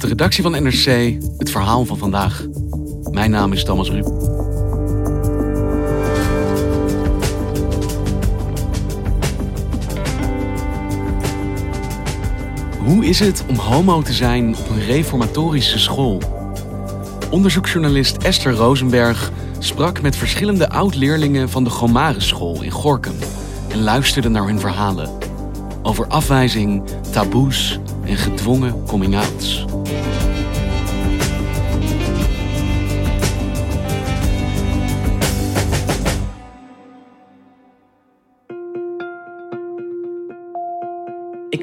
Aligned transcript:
De 0.00 0.06
redactie 0.06 0.42
van 0.42 0.52
NRC 0.52 1.16
het 1.38 1.50
verhaal 1.50 1.84
van 1.84 1.98
vandaag. 1.98 2.46
Mijn 3.10 3.30
naam 3.30 3.52
is 3.52 3.64
Thomas 3.64 3.90
Ruip. 3.90 4.06
Hoe 12.78 13.04
is 13.04 13.18
het 13.18 13.44
om 13.48 13.56
homo 13.56 14.02
te 14.02 14.12
zijn 14.12 14.56
op 14.56 14.68
een 14.70 14.84
reformatorische 14.84 15.78
school? 15.78 16.22
Onderzoeksjournalist 17.30 18.16
Esther 18.16 18.52
Rosenberg 18.52 19.32
sprak 19.58 20.00
met 20.00 20.16
verschillende 20.16 20.68
oud-leerlingen 20.68 21.48
van 21.48 21.64
de 21.64 21.70
Gomarenschool 21.70 22.62
in 22.62 22.70
Gorkum 22.70 23.16
en 23.68 23.82
luisterde 23.82 24.28
naar 24.28 24.46
hun 24.46 24.60
verhalen 24.60 25.28
over 25.82 26.06
afwijzing, 26.06 26.82
taboes 27.10 27.78
en 28.04 28.16
gedwongen 28.16 28.84
coming-outs. 28.86 29.64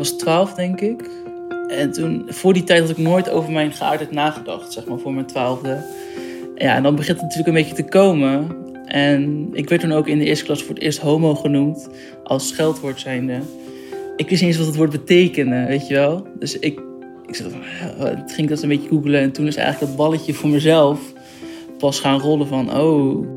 Was 0.10 0.18
twaalf, 0.18 0.54
denk 0.54 0.82
ik. 0.82 1.10
En 1.68 1.92
toen, 1.92 2.24
voor 2.28 2.54
die 2.54 2.64
tijd 2.64 2.80
had 2.80 2.90
ik 2.90 2.98
nooit 2.98 3.30
over 3.30 3.52
mijn 3.52 3.72
geaardheid 3.72 4.12
nagedacht, 4.12 4.74
zeg 4.74 4.86
maar, 4.86 5.00
voor 5.00 5.14
mijn 5.14 5.26
twaalfde. 5.26 5.86
Ja, 6.56 6.76
en 6.76 6.84
dan 6.84 6.96
begint 6.96 7.18
het 7.18 7.28
natuurlijk 7.28 7.48
een 7.48 7.64
beetje 7.64 7.84
te 7.84 7.90
komen. 7.90 8.48
En 8.86 9.50
ik 9.54 9.70
werd 9.70 9.82
toen 9.82 9.92
ook 9.92 10.08
in 10.08 10.18
de 10.18 10.26
eerste 10.26 10.46
klas 10.46 10.64
voor 10.64 10.74
het 10.74 10.84
eerst 10.84 11.00
homo 11.00 11.36
genoemd, 11.36 11.90
als 12.24 12.48
scheldwoord 12.48 13.00
zijnde. 13.00 13.40
Ik 14.16 14.30
wist 14.30 14.42
niet 14.42 14.50
eens 14.50 14.58
wat 14.58 14.68
het 14.68 14.76
woord 14.76 14.92
betekende, 14.92 15.66
weet 15.68 15.88
je 15.88 15.94
wel. 15.94 16.28
Dus 16.40 16.60
ik, 16.60 16.80
ik 17.26 17.36
zat, 17.36 17.52
het 17.98 18.32
ging 18.32 18.50
dat 18.50 18.62
een 18.62 18.70
beetje 18.70 18.90
googelen. 18.90 19.22
En 19.22 19.32
toen 19.32 19.48
is 19.48 19.56
eigenlijk 19.56 19.88
dat 19.88 20.06
balletje 20.06 20.34
voor 20.34 20.50
mezelf 20.50 21.00
pas 21.78 22.00
gaan 22.00 22.20
rollen 22.20 22.48
van, 22.48 22.78
oh. 22.78 23.28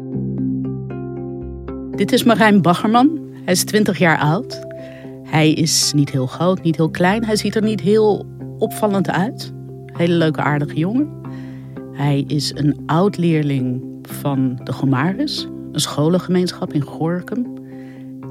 Dit 1.96 2.12
is 2.12 2.22
Marijn 2.22 2.62
Baggerman. 2.62 3.18
Hij 3.44 3.52
is 3.52 3.64
20 3.64 3.98
jaar 3.98 4.18
oud. 4.18 4.67
Hij 5.28 5.52
is 5.52 5.92
niet 5.94 6.10
heel 6.10 6.26
groot, 6.26 6.62
niet 6.62 6.76
heel 6.76 6.90
klein. 6.90 7.24
Hij 7.24 7.36
ziet 7.36 7.54
er 7.54 7.62
niet 7.62 7.80
heel 7.80 8.26
opvallend 8.58 9.10
uit. 9.10 9.52
Hele 9.86 10.14
leuke, 10.14 10.40
aardige 10.40 10.74
jongen. 10.74 11.08
Hij 11.92 12.24
is 12.26 12.52
een 12.54 12.76
oud-leerling 12.86 13.82
van 14.02 14.60
de 14.64 14.72
Gomaris, 14.72 15.48
een 15.72 15.80
scholengemeenschap 15.80 16.72
in 16.72 16.82
Gorkum. 16.82 17.46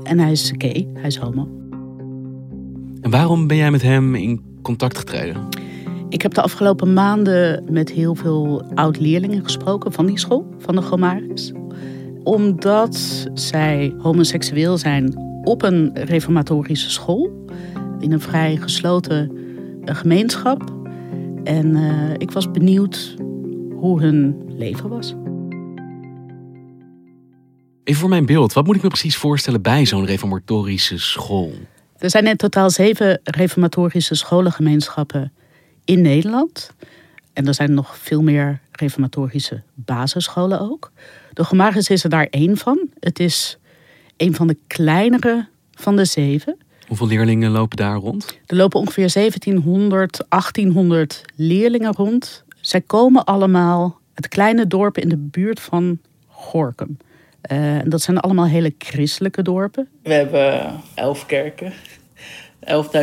En 0.03 0.19
hij 0.19 0.31
is 0.31 0.53
gay, 0.57 0.87
hij 0.93 1.07
is 1.07 1.17
homo. 1.17 1.47
En 3.01 3.09
waarom 3.09 3.47
ben 3.47 3.57
jij 3.57 3.71
met 3.71 3.81
hem 3.81 4.15
in 4.15 4.41
contact 4.61 4.97
getreden? 4.97 5.47
Ik 6.09 6.21
heb 6.21 6.33
de 6.33 6.41
afgelopen 6.41 6.93
maanden 6.93 7.63
met 7.69 7.91
heel 7.91 8.15
veel 8.15 8.63
oud-leerlingen 8.73 9.43
gesproken 9.43 9.91
van 9.91 10.05
die 10.05 10.19
school, 10.19 10.45
van 10.57 10.75
de 10.75 10.81
Gomaris. 10.81 11.51
Omdat 12.23 13.27
zij 13.33 13.93
homoseksueel 13.97 14.77
zijn 14.77 15.26
op 15.47 15.61
een 15.61 15.91
reformatorische 15.93 16.89
school. 16.89 17.45
In 17.99 18.11
een 18.11 18.21
vrij 18.21 18.55
gesloten 18.55 19.31
eh, 19.85 19.95
gemeenschap. 19.95 20.73
En 21.43 21.75
uh, 21.75 22.13
ik 22.17 22.31
was 22.31 22.51
benieuwd 22.51 23.15
hoe 23.75 24.01
hun 24.01 24.35
leven 24.47 24.89
was. 24.89 25.15
Even 27.83 28.01
voor 28.01 28.09
mijn 28.09 28.25
beeld, 28.25 28.53
wat 28.53 28.65
moet 28.65 28.75
ik 28.75 28.81
me 28.81 28.87
precies 28.87 29.17
voorstellen 29.17 29.61
bij 29.61 29.85
zo'n 29.85 30.05
reformatorische 30.05 30.97
school? 30.97 31.51
Er 31.97 32.09
zijn 32.09 32.27
in 32.27 32.37
totaal 32.37 32.69
zeven 32.69 33.19
reformatorische 33.23 34.15
scholengemeenschappen 34.15 35.33
in 35.85 36.01
Nederland. 36.01 36.71
En 37.33 37.47
er 37.47 37.53
zijn 37.53 37.73
nog 37.73 37.97
veel 37.97 38.21
meer 38.21 38.59
reformatorische 38.71 39.61
basisscholen 39.73 40.59
ook. 40.59 40.91
De 41.33 41.43
Gemaris 41.43 41.89
is 41.89 42.03
er 42.03 42.09
daar 42.09 42.27
één 42.29 42.57
van. 42.57 42.89
Het 42.99 43.19
is 43.19 43.57
een 44.17 44.35
van 44.35 44.47
de 44.47 44.57
kleinere 44.67 45.47
van 45.71 45.95
de 45.95 46.05
zeven. 46.05 46.57
Hoeveel 46.87 47.07
leerlingen 47.07 47.51
lopen 47.51 47.77
daar 47.77 47.95
rond? 47.95 48.39
Er 48.45 48.55
lopen 48.55 48.79
ongeveer 48.79 49.13
1700, 49.13 50.25
1800 50.29 51.21
leerlingen 51.35 51.93
rond. 51.93 52.43
Zij 52.61 52.81
komen 52.81 53.23
allemaal 53.23 53.99
het 54.13 54.27
kleine 54.27 54.67
dorp 54.67 54.97
in 54.97 55.09
de 55.09 55.17
buurt 55.17 55.59
van 55.59 55.99
Gorkum. 56.27 56.97
Uh, 57.51 57.79
dat 57.85 58.01
zijn 58.01 58.19
allemaal 58.19 58.45
hele 58.45 58.73
christelijke 58.77 59.41
dorpen. 59.41 59.87
We 60.03 60.13
hebben 60.13 60.81
elf 60.93 61.25
kerken. 61.25 61.73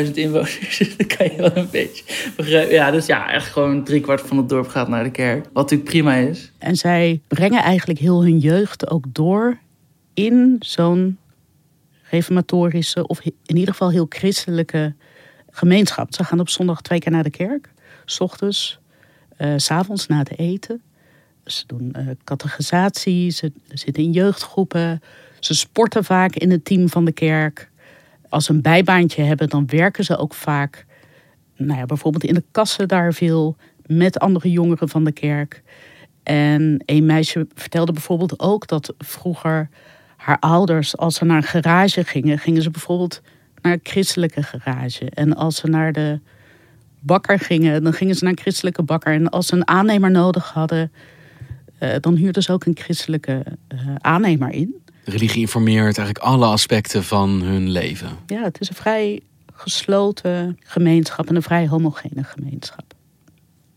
11.000 0.05 0.11
inwoners, 0.13 0.59
dus 0.79 0.97
dan 0.97 1.07
kan 1.07 1.27
je 1.27 1.37
wel 1.37 1.57
een 1.57 1.69
beetje 1.71 2.05
begrijpen. 2.37 2.75
Ja, 2.75 2.91
dus 2.91 3.07
ja, 3.07 3.33
echt 3.33 3.47
gewoon 3.47 3.85
driekwart 3.85 4.21
van 4.21 4.37
het 4.37 4.49
dorp 4.49 4.69
gaat 4.69 4.89
naar 4.89 5.05
de 5.05 5.11
kerk. 5.11 5.45
Wat 5.45 5.63
natuurlijk 5.63 5.91
prima 5.91 6.15
is. 6.15 6.53
En 6.59 6.77
zij 6.77 7.21
brengen 7.29 7.63
eigenlijk 7.63 7.99
heel 7.99 8.23
hun 8.23 8.39
jeugd 8.39 8.91
ook 8.91 9.05
door 9.09 9.59
in 10.15 10.57
zo'n 10.59 11.19
reformatorische 12.11 13.07
of 13.07 13.21
in 13.25 13.57
ieder 13.57 13.73
geval 13.73 13.91
heel 13.91 14.07
christelijke 14.09 14.95
gemeenschap. 15.51 16.15
Ze 16.15 16.25
gaan 16.25 16.41
op 16.41 16.49
zondag 16.49 16.81
twee 16.81 16.99
keer 16.99 17.13
naar 17.13 17.23
de 17.23 17.31
kerk. 17.31 17.73
S 18.05 18.21
ochtends, 18.21 18.79
uh, 19.39 19.53
s 19.57 19.71
avonds 19.71 20.07
na 20.07 20.19
het 20.19 20.39
eten. 20.39 20.83
Ze 21.45 21.67
doen 21.67 21.95
uh, 21.97 22.09
catechisatie, 22.25 23.31
ze 23.31 23.53
zitten 23.69 24.03
in 24.03 24.13
jeugdgroepen. 24.13 25.03
Ze 25.41 25.55
sporten 25.55 26.05
vaak 26.05 26.35
in 26.35 26.51
het 26.51 26.65
team 26.65 26.89
van 26.89 27.05
de 27.05 27.13
kerk. 27.13 27.71
Als 28.29 28.45
ze 28.45 28.53
een 28.53 28.63
bijbaantje 28.63 29.23
hebben, 29.23 29.49
dan 29.49 29.67
werken 29.67 30.05
ze 30.05 30.17
ook 30.17 30.35
vaak... 30.35 30.87
Nou 31.57 31.79
ja, 31.79 31.87
bijvoorbeeld 31.87 32.25
in 32.25 32.35
de 32.35 32.45
kassen 32.51 32.89
daar 32.89 33.13
veel 33.13 33.57
met 33.87 34.19
andere 34.19 34.51
jongeren 34.51 34.89
van 34.89 35.05
de 35.05 35.13
kerk. 35.13 35.63
En 36.23 36.83
een 36.87 37.07
meisje 37.07 37.47
vertelde 37.55 37.93
bijvoorbeeld 37.93 38.41
ook 38.41 38.67
dat 38.67 38.95
vroeger 38.99 39.69
haar 40.25 40.39
ouders, 40.39 40.97
als 40.97 41.15
ze 41.15 41.25
naar 41.25 41.37
een 41.37 41.43
garage 41.43 42.05
gingen, 42.05 42.39
gingen 42.39 42.63
ze 42.63 42.71
bijvoorbeeld 42.71 43.21
naar 43.63 43.73
een 43.73 43.81
christelijke 43.83 44.43
garage. 44.43 45.11
En 45.11 45.37
als 45.37 45.57
ze 45.57 45.67
naar 45.67 45.93
de 45.93 46.21
bakker 47.01 47.39
gingen, 47.39 47.83
dan 47.83 47.93
gingen 47.93 48.15
ze 48.15 48.25
naar 48.25 48.33
een 48.33 48.39
christelijke 48.39 48.83
bakker. 48.83 49.15
En 49.15 49.29
als 49.29 49.47
ze 49.47 49.55
een 49.55 49.69
aannemer 49.69 50.11
nodig 50.11 50.53
hadden, 50.53 50.93
uh, 51.81 51.95
dan 52.01 52.15
huurden 52.15 52.43
ze 52.43 52.53
ook 52.53 52.65
een 52.65 52.77
christelijke 52.77 53.45
uh, 53.75 53.95
aannemer 53.99 54.51
in. 54.51 54.75
religie 55.05 55.41
informeert 55.41 55.99
eigenlijk 55.99 56.19
alle 56.19 56.47
aspecten 56.47 57.05
van 57.05 57.43
hun 57.43 57.71
leven. 57.71 58.09
Ja, 58.27 58.43
het 58.43 58.61
is 58.61 58.69
een 58.69 58.75
vrij 58.75 59.21
gesloten 59.53 60.59
gemeenschap 60.63 61.29
en 61.29 61.37
een 61.37 61.43
vrij 61.43 61.69
homogene 61.69 62.25
gemeenschap. 62.25 62.95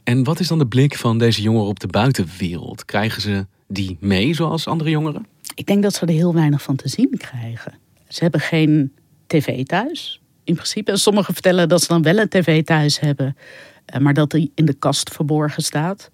En 0.03 0.23
wat 0.23 0.39
is 0.39 0.47
dan 0.47 0.57
de 0.57 0.67
blik 0.67 0.97
van 0.97 1.17
deze 1.17 1.41
jongeren 1.41 1.67
op 1.67 1.79
de 1.79 1.87
buitenwereld? 1.87 2.85
Krijgen 2.85 3.21
ze 3.21 3.45
die 3.67 3.97
mee 3.99 4.33
zoals 4.33 4.67
andere 4.67 4.89
jongeren? 4.89 5.25
Ik 5.57 5.65
denk 5.65 5.83
dat 5.83 5.93
ze 5.93 6.05
er 6.05 6.13
heel 6.13 6.33
weinig 6.33 6.61
van 6.61 6.75
te 6.75 6.87
zien 6.87 7.17
krijgen. 7.17 7.73
Ze 8.07 8.23
hebben 8.23 8.39
geen 8.39 8.93
tv 9.27 9.65
thuis, 9.65 10.21
in 10.43 10.53
principe. 10.53 10.91
En 10.91 10.97
sommigen 10.97 11.33
vertellen 11.33 11.69
dat 11.69 11.81
ze 11.81 11.87
dan 11.87 12.01
wel 12.01 12.17
een 12.17 12.29
tv 12.29 12.63
thuis 12.63 12.99
hebben, 12.99 13.37
eh, 13.85 13.99
maar 13.99 14.13
dat 14.13 14.31
die 14.31 14.51
in 14.55 14.65
de 14.65 14.73
kast 14.73 15.09
verborgen 15.09 15.63
staat. 15.63 16.09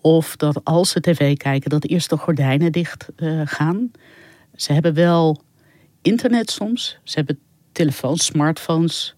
Of 0.00 0.36
dat 0.36 0.64
als 0.64 0.90
ze 0.90 1.00
tv 1.00 1.36
kijken, 1.36 1.70
dat 1.70 1.84
eerst 1.84 2.10
de 2.10 2.16
gordijnen 2.16 2.72
dicht 2.72 3.08
uh, 3.16 3.40
gaan. 3.44 3.90
Ze 4.54 4.72
hebben 4.72 4.94
wel 4.94 5.42
internet 6.02 6.50
soms. 6.50 6.98
Ze 7.04 7.14
hebben 7.16 7.38
telefoons, 7.72 8.24
smartphones 8.24 9.16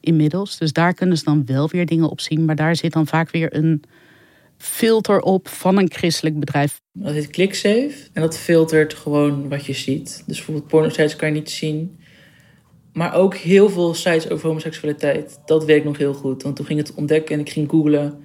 inmiddels. 0.00 0.58
Dus 0.58 0.72
daar 0.72 0.94
kunnen 0.94 1.16
ze 1.16 1.24
dan 1.24 1.46
wel 1.46 1.68
weer 1.68 1.86
dingen 1.86 2.10
op 2.10 2.20
zien. 2.20 2.44
Maar 2.44 2.56
daar 2.56 2.76
zit 2.76 2.92
dan 2.92 3.06
vaak 3.06 3.30
weer 3.30 3.56
een 3.56 3.82
filter 4.60 5.20
op 5.20 5.48
van 5.48 5.78
een 5.78 5.90
christelijk 5.92 6.38
bedrijf. 6.38 6.80
Dat 6.92 7.14
heet 7.14 7.30
ClickSafe. 7.30 7.94
En 8.12 8.22
dat 8.22 8.38
filtert 8.38 8.94
gewoon 8.94 9.48
wat 9.48 9.66
je 9.66 9.72
ziet. 9.72 10.22
Dus 10.26 10.36
bijvoorbeeld 10.36 10.66
porno-sites 10.66 11.16
kan 11.16 11.28
je 11.28 11.34
niet 11.34 11.50
zien. 11.50 11.98
Maar 12.92 13.14
ook 13.14 13.36
heel 13.36 13.70
veel 13.70 13.94
sites 13.94 14.30
over 14.30 14.46
homoseksualiteit. 14.46 15.38
Dat 15.44 15.64
weet 15.64 15.76
ik 15.76 15.84
nog 15.84 15.98
heel 15.98 16.14
goed. 16.14 16.42
Want 16.42 16.56
toen 16.56 16.66
ging 16.66 16.78
het 16.78 16.94
ontdekken 16.94 17.34
en 17.34 17.40
ik 17.40 17.50
ging 17.50 17.70
googlen. 17.70 18.18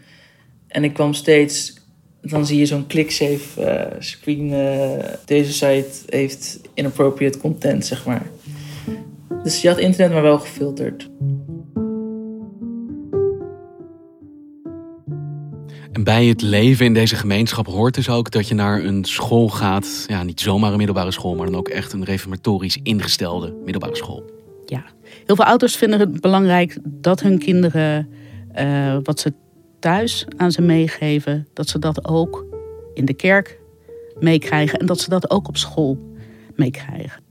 En 0.67 0.83
ik 0.83 0.93
kwam 0.93 1.13
steeds... 1.13 1.83
Dan 2.21 2.45
zie 2.45 2.59
je 2.59 2.65
zo'n 2.65 2.87
ClickSafe 2.87 3.61
uh, 3.61 3.99
screen. 3.99 4.51
Uh, 4.51 5.03
deze 5.25 5.53
site 5.53 5.89
heeft 6.05 6.59
inappropriate 6.73 7.37
content, 7.37 7.85
zeg 7.85 8.05
maar. 8.05 8.27
Dus 9.43 9.61
je 9.61 9.67
had 9.67 9.77
internet 9.77 10.13
maar 10.13 10.21
wel 10.21 10.39
gefilterd. 10.39 11.09
En 15.95 16.03
bij 16.03 16.25
het 16.25 16.41
leven 16.41 16.85
in 16.85 16.93
deze 16.93 17.15
gemeenschap 17.15 17.67
hoort 17.67 17.93
dus 17.93 18.09
ook 18.09 18.31
dat 18.31 18.47
je 18.47 18.55
naar 18.55 18.83
een 18.83 19.05
school 19.05 19.49
gaat. 19.49 20.05
Ja, 20.07 20.23
niet 20.23 20.41
zomaar 20.41 20.71
een 20.71 20.77
middelbare 20.77 21.11
school, 21.11 21.35
maar 21.35 21.45
dan 21.45 21.55
ook 21.55 21.67
echt 21.67 21.93
een 21.93 22.03
reformatorisch 22.03 22.79
ingestelde 22.83 23.53
middelbare 23.63 23.95
school. 23.95 24.23
Ja, 24.65 24.83
heel 25.25 25.35
veel 25.35 25.45
ouders 25.45 25.75
vinden 25.75 25.99
het 25.99 26.21
belangrijk 26.21 26.77
dat 26.83 27.21
hun 27.21 27.39
kinderen 27.39 28.09
uh, 28.59 28.97
wat 29.03 29.19
ze 29.19 29.33
thuis 29.79 30.25
aan 30.37 30.51
ze 30.51 30.61
meegeven, 30.61 31.47
dat 31.53 31.69
ze 31.69 31.79
dat 31.79 32.07
ook 32.07 32.45
in 32.93 33.05
de 33.05 33.13
kerk 33.13 33.59
meekrijgen 34.19 34.79
en 34.79 34.85
dat 34.85 34.99
ze 34.99 35.09
dat 35.09 35.29
ook 35.29 35.47
op 35.47 35.57
school 35.57 36.15
meekrijgen. 36.55 37.24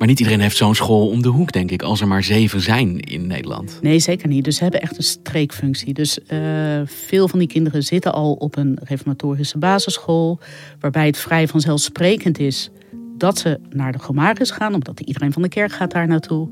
Maar 0.00 0.08
niet 0.08 0.18
iedereen 0.18 0.40
heeft 0.40 0.56
zo'n 0.56 0.74
school 0.74 1.08
om 1.08 1.22
de 1.22 1.28
hoek, 1.28 1.52
denk 1.52 1.70
ik, 1.70 1.82
als 1.82 2.00
er 2.00 2.08
maar 2.08 2.24
zeven 2.24 2.60
zijn 2.60 3.00
in 3.00 3.26
Nederland. 3.26 3.78
Nee, 3.82 3.98
zeker 3.98 4.28
niet. 4.28 4.44
Dus 4.44 4.56
ze 4.56 4.62
hebben 4.62 4.80
echt 4.80 4.96
een 4.96 5.02
streekfunctie. 5.02 5.94
Dus 5.94 6.18
uh, 6.28 6.80
veel 6.84 7.28
van 7.28 7.38
die 7.38 7.48
kinderen 7.48 7.82
zitten 7.82 8.12
al 8.12 8.32
op 8.32 8.56
een 8.56 8.78
reformatorische 8.84 9.58
basisschool, 9.58 10.38
waarbij 10.80 11.06
het 11.06 11.18
vrij 11.18 11.48
vanzelfsprekend 11.48 12.38
is 12.38 12.70
dat 13.16 13.38
ze 13.38 13.60
naar 13.70 13.92
de 13.92 13.98
Gomaris 13.98 14.50
gaan, 14.50 14.74
omdat 14.74 15.00
iedereen 15.00 15.32
van 15.32 15.42
de 15.42 15.48
kerk 15.48 15.72
gaat 15.72 15.90
daar 15.90 16.06
naartoe. 16.06 16.48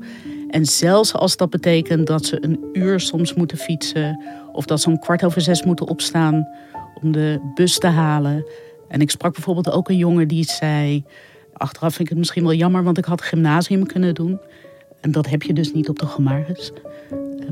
En 0.49 0.65
zelfs 0.65 1.13
als 1.13 1.37
dat 1.37 1.49
betekent 1.49 2.07
dat 2.07 2.25
ze 2.25 2.43
een 2.43 2.59
uur 2.73 2.99
soms 2.99 3.33
moeten 3.33 3.57
fietsen, 3.57 4.23
of 4.51 4.65
dat 4.65 4.81
ze 4.81 4.89
om 4.89 4.99
kwart 4.99 5.23
over 5.23 5.41
zes 5.41 5.63
moeten 5.63 5.87
opstaan 5.87 6.47
om 7.01 7.11
de 7.11 7.51
bus 7.55 7.77
te 7.77 7.87
halen. 7.87 8.45
En 8.87 9.01
ik 9.01 9.09
sprak 9.09 9.33
bijvoorbeeld 9.33 9.71
ook 9.71 9.89
een 9.89 9.97
jongen 9.97 10.27
die 10.27 10.43
zei: 10.43 11.03
Achteraf 11.59 11.89
vind 11.89 12.03
ik 12.03 12.09
het 12.09 12.17
misschien 12.17 12.43
wel 12.43 12.53
jammer, 12.53 12.83
want 12.83 12.97
ik 12.97 13.05
had 13.05 13.21
gymnasium 13.21 13.85
kunnen 13.85 14.15
doen. 14.15 14.39
En 15.01 15.11
dat 15.11 15.29
heb 15.29 15.43
je 15.43 15.53
dus 15.53 15.73
niet 15.73 15.89
op 15.89 15.99
de 15.99 16.05
Gomaris. 16.05 16.71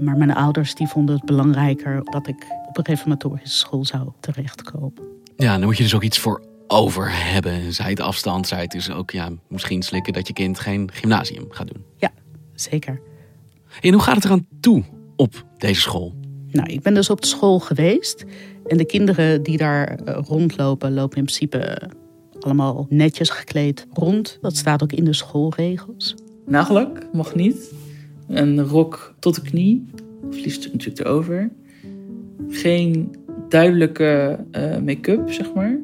Maar 0.01 0.17
mijn 0.17 0.33
ouders 0.33 0.75
die 0.75 0.87
vonden 0.87 1.15
het 1.15 1.25
belangrijker 1.25 2.03
dat 2.03 2.27
ik 2.27 2.45
op 2.67 2.77
een 2.77 2.83
reformatorische 2.83 3.57
school 3.57 3.85
zou 3.85 4.11
terechtkomen. 4.19 4.93
Ja, 5.35 5.57
dan 5.57 5.65
moet 5.65 5.77
je 5.77 5.83
dus 5.83 5.95
ook 5.95 6.03
iets 6.03 6.19
voor 6.19 6.41
over 6.67 7.09
hebben. 7.11 7.73
Zij 7.73 7.89
het 7.89 7.99
afstand, 7.99 8.47
zij 8.47 8.61
het 8.61 8.71
dus 8.71 8.91
ook 8.91 9.11
ja, 9.11 9.29
misschien 9.47 9.83
slikken 9.83 10.13
dat 10.13 10.27
je 10.27 10.33
kind 10.33 10.59
geen 10.59 10.91
gymnasium 10.93 11.45
gaat 11.49 11.73
doen. 11.73 11.83
Ja, 11.97 12.11
zeker. 12.53 13.01
En 13.81 13.93
hoe 13.93 14.01
gaat 14.01 14.15
het 14.15 14.25
eraan 14.25 14.47
toe 14.59 14.83
op 15.15 15.45
deze 15.57 15.81
school? 15.81 16.15
Nou, 16.51 16.69
ik 16.71 16.81
ben 16.81 16.93
dus 16.93 17.09
op 17.09 17.21
de 17.21 17.27
school 17.27 17.59
geweest. 17.59 18.25
En 18.67 18.77
de 18.77 18.85
kinderen 18.85 19.43
die 19.43 19.57
daar 19.57 19.87
eh, 19.87 20.19
rondlopen, 20.27 20.93
lopen 20.93 21.17
in 21.17 21.23
principe 21.23 21.89
allemaal 22.39 22.85
netjes 22.89 23.29
gekleed 23.29 23.87
rond. 23.93 24.37
Dat 24.41 24.55
staat 24.55 24.83
ook 24.83 24.91
in 24.91 25.03
de 25.03 25.13
schoolregels. 25.13 26.15
Nagelak 26.45 27.07
mag 27.13 27.35
niet. 27.35 27.73
Een 28.27 28.63
rok 28.63 29.15
tot 29.19 29.35
de 29.35 29.41
knie. 29.41 29.85
Of 30.27 30.43
liefst 30.43 30.69
natuurlijk 30.73 30.99
erover. 30.99 31.51
Geen 32.49 33.15
duidelijke 33.49 34.39
uh, 34.51 34.77
make-up, 34.77 35.31
zeg 35.31 35.53
maar. 35.53 35.77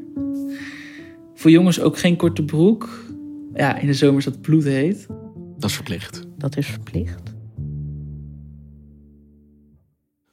Voor 1.34 1.52
jongens 1.52 1.80
ook 1.80 1.98
geen 1.98 2.16
korte 2.16 2.44
broek. 2.44 2.90
Ja, 3.54 3.78
in 3.78 3.88
de 3.88 3.94
zomer 3.94 4.18
is 4.18 4.26
dat 4.26 4.42
bloedheet. 4.42 5.08
Dat 5.58 5.70
is 5.70 5.76
verplicht. 5.76 6.28
Dat 6.38 6.58
is 6.58 6.68
verplicht. 6.68 7.34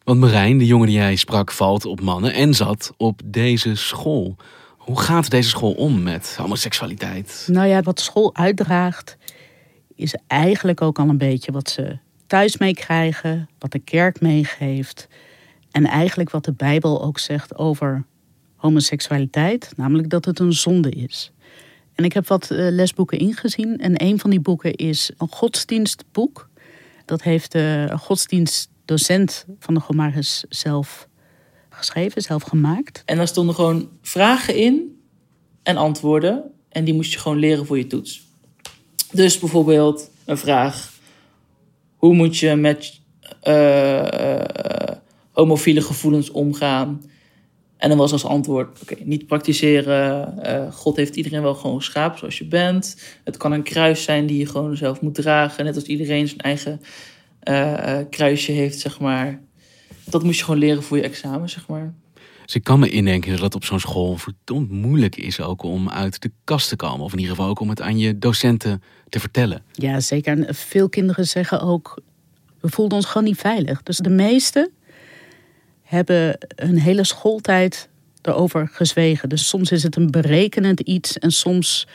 Want 0.05 0.21
Marijn, 0.21 0.59
de 0.59 0.67
jongen 0.67 0.87
die 0.87 0.97
jij 0.97 1.17
sprak, 1.17 1.53
valt 1.53 1.85
op 1.85 2.01
mannen 2.01 2.33
en 2.33 2.55
zat 2.55 2.95
op 2.97 3.21
deze 3.25 3.75
school. 3.75 4.37
Hoe 4.81 5.01
gaat 5.01 5.31
deze 5.31 5.49
school 5.49 5.73
om 5.73 6.03
met 6.03 6.35
homoseksualiteit? 6.37 7.49
Nou 7.51 7.67
ja, 7.67 7.83
wat 7.83 8.01
school 8.01 8.35
uitdraagt, 8.35 9.17
is 9.95 10.15
eigenlijk 10.27 10.81
ook 10.81 10.99
al 10.99 11.09
een 11.09 11.19
beetje 11.19 11.53
wat 11.53 11.71
ze 11.71 11.99
thuis 12.27 12.57
meekrijgen, 12.57 13.49
wat 13.59 13.73
de 13.73 13.79
kerk 13.79 14.21
meegeeft. 14.21 15.09
En 15.71 15.87
eigenlijk 15.87 16.31
wat 16.31 16.45
de 16.45 16.53
Bijbel 16.53 17.03
ook 17.03 17.19
zegt 17.19 17.57
over 17.57 18.05
homoseksualiteit, 18.57 19.73
namelijk 19.77 20.11
dat 20.11 20.25
het 20.25 20.39
een 20.39 20.53
zonde 20.53 20.91
is. 20.91 21.33
En 21.95 22.05
ik 22.05 22.13
heb 22.13 22.27
wat 22.27 22.51
eh, 22.51 22.59
lesboeken 22.59 23.19
ingezien 23.19 23.79
en 23.79 24.03
een 24.03 24.19
van 24.19 24.31
die 24.31 24.41
boeken 24.41 24.75
is 24.75 25.11
een 25.19 25.29
godsdienstboek. 25.31 26.49
Dat 27.05 27.23
heeft 27.23 27.53
de 27.53 27.95
godsdienstdocent 28.01 29.45
van 29.59 29.75
de 29.75 29.81
Gomaris 29.81 30.45
zelf 30.49 31.09
geschreven, 31.81 32.23
zelf 32.23 32.43
gemaakt. 32.43 33.03
En 33.05 33.17
daar 33.17 33.29
stonden 33.29 33.55
gewoon 33.55 33.89
vragen 34.03 34.55
in 34.55 35.01
en 35.63 35.77
antwoorden. 35.77 36.43
En 36.69 36.85
die 36.85 36.95
moest 36.95 37.13
je 37.13 37.19
gewoon 37.19 37.39
leren 37.39 37.67
voor 37.67 37.79
je 37.79 37.87
toets. 37.87 38.29
Dus 39.13 39.39
bijvoorbeeld 39.39 40.11
een 40.25 40.39
vraag: 40.39 40.93
hoe 41.97 42.15
moet 42.15 42.39
je 42.39 42.55
met 42.55 43.01
uh, 43.49 44.43
homofiele 45.33 45.81
gevoelens 45.81 46.31
omgaan? 46.31 47.03
En 47.77 47.89
dan 47.89 47.99
was 47.99 48.13
als 48.13 48.25
antwoord: 48.25 48.83
oké, 48.83 48.97
niet 49.05 49.27
praktiseren. 49.27 50.35
Uh, 50.47 50.73
God 50.73 50.97
heeft 50.97 51.17
iedereen 51.17 51.43
wel 51.43 51.55
gewoon 51.55 51.77
geschapen 51.77 52.19
zoals 52.19 52.39
je 52.39 52.47
bent. 52.47 53.03
Het 53.25 53.37
kan 53.37 53.53
een 53.53 53.63
kruis 53.63 54.03
zijn 54.03 54.27
die 54.27 54.39
je 54.39 54.47
gewoon 54.47 54.77
zelf 54.77 55.01
moet 55.01 55.15
dragen. 55.15 55.65
Net 55.65 55.75
als 55.75 55.85
iedereen 55.85 56.29
zijn 56.29 56.41
eigen 56.41 56.81
kruisje 58.11 58.53
heeft, 58.53 58.81
zeg 58.81 59.01
maar 59.01 59.41
dat 60.05 60.23
moest 60.23 60.39
je 60.39 60.45
gewoon 60.45 60.61
leren 60.61 60.83
voor 60.83 60.97
je 60.97 61.03
examen, 61.03 61.51
zeg 61.51 61.69
maar. 61.69 61.93
Dus 62.45 62.55
ik 62.55 62.65
kan 62.65 62.79
me 62.79 62.89
indenken 62.89 63.31
dat 63.31 63.41
het 63.41 63.55
op 63.55 63.65
zo'n 63.65 63.81
school 63.81 64.17
verdomd 64.17 64.71
moeilijk 64.71 65.17
is 65.17 65.41
ook 65.41 65.63
om 65.63 65.91
uit 65.91 66.23
de 66.23 66.31
kast 66.45 66.69
te 66.69 66.77
komen. 66.77 67.05
Of 67.05 67.13
in 67.13 67.19
ieder 67.19 67.35
geval 67.35 67.51
ook 67.51 67.61
om 67.61 67.69
het 67.69 67.81
aan 67.81 67.99
je 67.99 68.19
docenten 68.19 68.83
te 69.09 69.21
vertellen. 69.21 69.63
Ja, 69.73 70.01
zeker. 70.01 70.39
En 70.39 70.55
veel 70.55 70.89
kinderen 70.89 71.27
zeggen 71.27 71.61
ook, 71.61 72.03
we 72.61 72.69
voelden 72.69 72.97
ons 72.97 73.07
gewoon 73.07 73.27
niet 73.27 73.39
veilig. 73.39 73.83
Dus 73.83 73.97
de 73.97 74.11
meesten 74.11 74.71
hebben 75.83 76.39
een 76.55 76.79
hele 76.79 77.05
schooltijd 77.05 77.89
erover 78.23 78.69
gezwegen. 78.73 79.29
Dus 79.29 79.49
soms 79.49 79.71
is 79.71 79.83
het 79.83 79.97
een 79.97 80.11
berekenend 80.11 80.81
iets 80.81 81.19
en 81.19 81.31
soms 81.31 81.87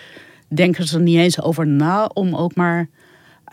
denken 0.48 0.88
ze 0.88 0.96
er 0.96 1.02
niet 1.02 1.18
eens 1.18 1.42
over 1.42 1.68
na 1.68 2.06
om 2.06 2.36
ook 2.36 2.56
maar 2.56 2.90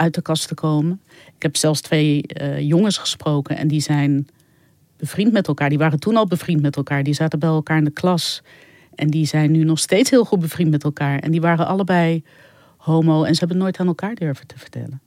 uit 0.03 0.15
de 0.15 0.23
kast 0.23 0.49
te 0.49 0.55
komen. 0.55 1.01
Ik 1.37 1.43
heb 1.43 1.57
zelfs 1.57 1.81
twee 1.81 2.25
uh, 2.41 2.61
jongens 2.61 2.99
gesproken 2.99 3.57
en 3.57 3.69
die 3.69 3.81
zijn 3.81 4.27
bevriend 4.97 5.33
met 5.33 5.49
elkaar. 5.49 5.69
Die 5.69 5.79
waren 5.79 6.01
toen 6.01 6.17
al 6.17 6.27
bevriend 6.27 6.61
met 6.61 6.77
elkaar. 6.77 7.03
Die 7.03 7.15
zaten 7.15 7.39
bij 7.39 7.49
elkaar 7.49 7.79
in 7.79 7.85
de 7.85 7.91
klas. 7.91 8.43
En 8.95 9.09
die 9.09 9.27
zijn 9.27 9.51
nu 9.51 9.65
nog 9.65 9.79
steeds 9.79 10.11
heel 10.11 10.25
goed 10.25 10.41
bevriend 10.41 10.71
met 10.71 10.85
elkaar. 10.85 11.19
En 11.19 11.31
die 11.31 11.41
waren 11.41 11.67
allebei 11.67 12.25
homo 12.77 13.25
en 13.25 13.35
ze 13.35 13.39
hebben 13.39 13.59
nooit 13.59 13.79
aan 13.79 13.87
elkaar 13.87 14.15
durven 14.15 14.47
te 14.47 14.59
vertellen. 14.59 15.01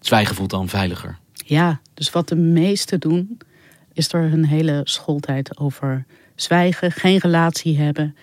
Zwijgen 0.00 0.34
voelt 0.34 0.50
dan 0.50 0.68
veiliger. 0.68 1.18
Ja, 1.32 1.80
dus 1.94 2.10
wat 2.10 2.28
de 2.28 2.36
meesten 2.36 3.00
doen, 3.00 3.38
is 3.92 4.12
er 4.12 4.30
hun 4.30 4.44
hele 4.44 4.80
schooltijd 4.84 5.58
over 5.58 6.04
zwijgen, 6.34 6.92
geen 6.92 7.18
relatie 7.18 7.78
hebben. 7.78 8.16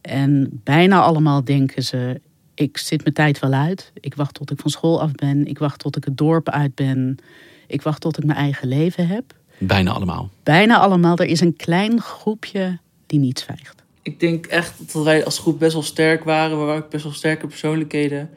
En 0.00 0.60
bijna 0.64 1.00
allemaal 1.00 1.44
denken 1.44 1.82
ze: 1.82 2.20
ik 2.56 2.78
zit 2.78 3.02
mijn 3.02 3.14
tijd 3.14 3.38
wel 3.38 3.52
uit. 3.52 3.92
Ik 4.00 4.14
wacht 4.14 4.34
tot 4.34 4.50
ik 4.50 4.58
van 4.60 4.70
school 4.70 5.00
af 5.00 5.12
ben. 5.12 5.46
Ik 5.46 5.58
wacht 5.58 5.78
tot 5.78 5.96
ik 5.96 6.04
het 6.04 6.16
dorp 6.16 6.48
uit 6.50 6.74
ben. 6.74 7.18
Ik 7.66 7.82
wacht 7.82 8.00
tot 8.00 8.18
ik 8.18 8.24
mijn 8.24 8.38
eigen 8.38 8.68
leven 8.68 9.06
heb. 9.06 9.24
Bijna 9.58 9.90
allemaal. 9.90 10.30
Bijna 10.42 10.78
allemaal. 10.78 11.16
Er 11.16 11.26
is 11.26 11.40
een 11.40 11.56
klein 11.56 12.00
groepje 12.00 12.78
die 13.06 13.18
niet 13.18 13.38
zwijgt. 13.38 13.84
Ik 14.02 14.20
denk 14.20 14.46
echt 14.46 14.92
dat 14.92 15.04
wij 15.04 15.24
als 15.24 15.38
groep 15.38 15.58
best 15.58 15.72
wel 15.72 15.82
sterk 15.82 16.24
waren. 16.24 16.58
We 16.58 16.64
waren 16.64 16.84
ook 16.84 16.90
best 16.90 17.04
wel 17.04 17.12
sterke 17.12 17.46
persoonlijkheden. 17.46 18.30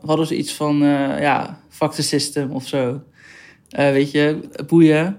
We 0.00 0.06
hadden 0.06 0.26
ze 0.26 0.36
iets 0.36 0.52
van, 0.52 0.82
uh, 0.82 1.20
ja, 1.20 1.60
fuck 1.68 1.90
the 1.90 2.02
system 2.02 2.50
of 2.50 2.66
zo. 2.66 2.88
Uh, 2.90 3.90
weet 3.90 4.10
je, 4.10 4.38
boeien. 4.66 5.16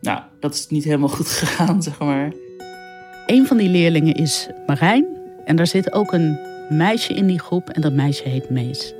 Nou, 0.00 0.20
dat 0.40 0.54
is 0.54 0.68
niet 0.68 0.84
helemaal 0.84 1.08
goed 1.08 1.28
gegaan, 1.42 1.82
zeg 1.82 1.98
maar. 1.98 2.32
Een 3.26 3.46
van 3.46 3.56
die 3.56 3.68
leerlingen 3.68 4.14
is 4.14 4.48
Marijn. 4.66 5.06
En 5.44 5.56
daar 5.56 5.66
zit 5.66 5.92
ook 5.92 6.12
een 6.12 6.49
meisje 6.70 7.14
in 7.14 7.26
die 7.26 7.38
groep 7.38 7.68
en 7.70 7.80
dat 7.80 7.92
meisje 7.92 8.28
heet 8.28 8.50
Mees. 8.50 8.94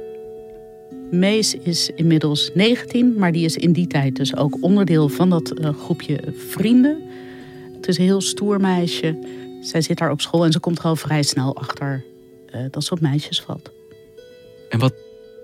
Mees 1.11 1.55
is 1.55 1.91
inmiddels 1.95 2.51
19, 2.55 3.15
maar 3.19 3.33
die 3.33 3.45
is 3.45 3.57
in 3.57 3.73
die 3.73 3.87
tijd 3.87 4.17
dus 4.17 4.37
ook 4.37 4.57
onderdeel 4.61 5.09
van 5.09 5.31
dat 5.31 5.61
uh, 5.61 5.69
groepje 5.79 6.21
vrienden. 6.37 7.03
Het 7.75 7.89
is 7.89 7.99
een 7.99 8.05
heel 8.05 8.21
stoer 8.21 8.61
meisje. 8.61 9.19
Zij 9.61 9.81
zit 9.81 9.99
daar 9.99 10.11
op 10.11 10.21
school 10.21 10.45
en 10.45 10.53
ze 10.53 10.61
komt 10.61 10.79
er 10.79 10.85
al 10.85 10.97
vrij 10.97 11.23
snel 11.23 11.57
achter 11.57 12.05
uh, 12.55 12.61
dat 12.71 12.85
ze 12.85 12.93
op 12.93 13.01
meisjes 13.01 13.41
valt. 13.41 13.71
En 14.69 14.79
wat 14.79 14.95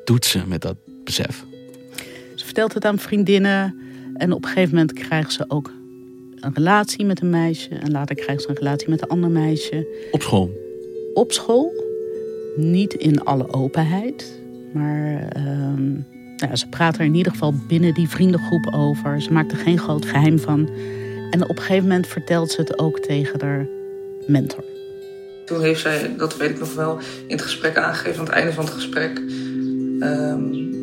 doet 0.04 0.24
ze 0.24 0.46
met 0.46 0.62
dat 0.62 0.76
besef? 1.04 1.44
Ze 2.34 2.44
vertelt 2.44 2.74
het 2.74 2.84
aan 2.84 2.98
vriendinnen 2.98 3.76
en 4.14 4.32
op 4.32 4.44
een 4.44 4.50
gegeven 4.50 4.74
moment 4.74 4.92
krijgt 4.92 5.32
ze 5.32 5.44
ook 5.48 5.72
een 6.40 6.54
relatie 6.54 7.04
met 7.04 7.20
een 7.20 7.30
meisje. 7.30 7.68
En 7.68 7.90
later 7.90 8.16
krijgt 8.16 8.42
ze 8.42 8.48
een 8.48 8.54
relatie 8.54 8.90
met 8.90 9.02
een 9.02 9.08
ander 9.08 9.30
meisje. 9.30 10.08
Op 10.10 10.22
school? 10.22 10.50
Op 11.14 11.32
school. 11.32 11.85
Niet 12.56 12.94
in 12.94 13.24
alle 13.24 13.52
openheid. 13.52 14.40
Maar 14.72 15.28
ehm, 15.28 15.92
nou, 16.36 16.56
ze 16.56 16.68
praten 16.68 17.00
er 17.00 17.06
in 17.06 17.14
ieder 17.14 17.32
geval 17.32 17.54
binnen 17.68 17.94
die 17.94 18.08
vriendengroep 18.08 18.66
over. 18.74 19.22
Ze 19.22 19.32
maakt 19.32 19.52
er 19.52 19.58
geen 19.58 19.78
groot 19.78 20.06
geheim 20.06 20.38
van. 20.38 20.68
En 21.30 21.42
op 21.42 21.56
een 21.56 21.62
gegeven 21.62 21.82
moment 21.82 22.06
vertelt 22.06 22.50
ze 22.50 22.60
het 22.60 22.78
ook 22.78 22.98
tegen 22.98 23.40
haar 23.40 23.66
mentor. 24.26 24.64
Toen 25.44 25.60
heeft 25.62 25.80
zij, 25.80 26.14
dat 26.16 26.36
weet 26.36 26.50
ik 26.50 26.58
nog 26.58 26.74
wel, 26.74 26.98
in 27.26 27.36
het 27.36 27.42
gesprek 27.42 27.76
aangegeven, 27.76 28.18
aan 28.18 28.24
het 28.24 28.34
einde 28.34 28.52
van 28.52 28.64
het 28.64 28.74
gesprek. 28.74 29.20
ehm, 30.00 30.74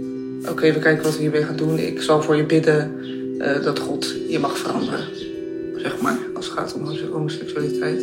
Oké, 0.49 0.73
we 0.73 0.79
kijken 0.79 1.03
wat 1.03 1.15
we 1.15 1.21
hiermee 1.21 1.43
gaan 1.43 1.55
doen. 1.55 1.77
Ik 1.79 2.01
zal 2.01 2.21
voor 2.21 2.35
je 2.35 2.45
bidden 2.45 2.91
eh, 3.39 3.63
dat 3.63 3.79
God 3.79 4.15
je 4.29 4.39
mag 4.39 4.57
veranderen. 4.57 5.05
Zeg 5.75 6.01
maar, 6.01 6.17
als 6.35 6.45
het 6.45 6.57
gaat 6.57 6.73
om 6.73 6.97
homoseksualiteit. 7.11 8.01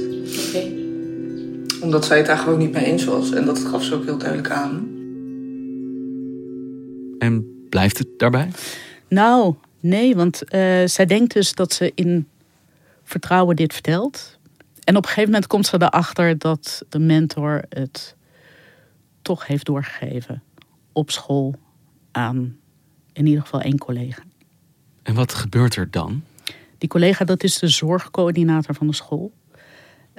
Omdat 1.80 2.04
zij 2.04 2.16
het 2.16 2.26
daar 2.26 2.38
gewoon 2.38 2.58
niet 2.58 2.72
mee 2.72 2.84
eens 2.84 3.04
was. 3.04 3.32
En 3.32 3.44
dat 3.44 3.58
gaf 3.58 3.84
ze 3.84 3.94
ook 3.94 4.04
heel 4.04 4.18
duidelijk 4.18 4.50
aan. 4.50 4.98
En 7.18 7.66
blijft 7.68 7.98
het 7.98 8.08
daarbij? 8.16 8.50
Nou, 9.08 9.54
nee, 9.80 10.16
want 10.16 10.44
eh, 10.44 10.86
zij 10.86 11.06
denkt 11.06 11.32
dus 11.32 11.54
dat 11.54 11.72
ze 11.72 11.92
in 11.94 12.28
vertrouwen 13.04 13.56
dit 13.56 13.72
vertelt. 13.72 14.38
En 14.84 14.96
op 14.96 15.02
een 15.02 15.08
gegeven 15.08 15.30
moment 15.30 15.46
komt 15.46 15.66
ze 15.66 15.76
erachter 15.82 16.38
dat 16.38 16.82
de 16.88 16.98
mentor 16.98 17.62
het 17.68 18.16
toch 19.22 19.46
heeft 19.46 19.66
doorgegeven 19.66 20.42
op 20.92 21.10
school 21.10 21.54
aan 22.10 22.56
in 23.12 23.26
ieder 23.26 23.42
geval 23.42 23.60
één 23.60 23.78
collega. 23.78 24.22
En 25.02 25.14
wat 25.14 25.34
gebeurt 25.34 25.76
er 25.76 25.90
dan? 25.90 26.22
Die 26.78 26.88
collega, 26.88 27.24
dat 27.24 27.42
is 27.42 27.58
de 27.58 27.68
zorgcoördinator 27.68 28.74
van 28.74 28.86
de 28.86 28.94
school. 28.94 29.32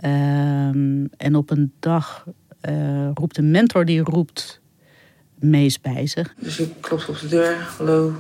Ehm, 0.02 1.06
en 1.18 1.36
op 1.36 1.50
een 1.50 1.74
dag 1.80 2.26
eh, 2.62 3.10
roept 3.14 3.36
de 3.36 3.42
mentor, 3.42 3.86
die 3.86 4.02
roept 4.02 4.60
Mees 5.36 5.82
bij 5.82 6.08
zich. 6.08 6.34
Dus 6.40 6.60
ik 6.60 6.74
klopte 6.80 7.12
op 7.12 7.20
de 7.20 7.28
deur. 7.28 7.74
Hallo. 7.78 8.14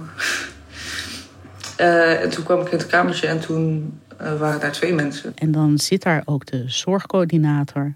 Eh, 1.78 2.24
en 2.24 2.30
toen 2.30 2.44
kwam 2.44 2.62
ik 2.62 2.72
in 2.72 2.78
het 2.78 2.88
kamertje 2.88 3.28
en 3.28 3.40
toen 3.40 4.00
eh, 4.18 4.40
waren 4.40 4.60
daar 4.60 4.72
twee 4.72 4.94
mensen. 4.94 5.32
En 5.36 5.52
dan 5.52 5.78
zit 5.78 6.02
daar 6.02 6.22
ook 6.26 6.46
de 6.46 6.64
zorgcoördinator. 6.66 7.96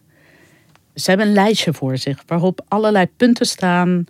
Ze 0.95 1.09
hebben 1.09 1.27
een 1.27 1.33
lijstje 1.33 1.73
voor 1.73 1.97
zich 1.97 2.23
waarop 2.27 2.65
allerlei 2.67 3.07
punten 3.17 3.45
staan 3.45 4.05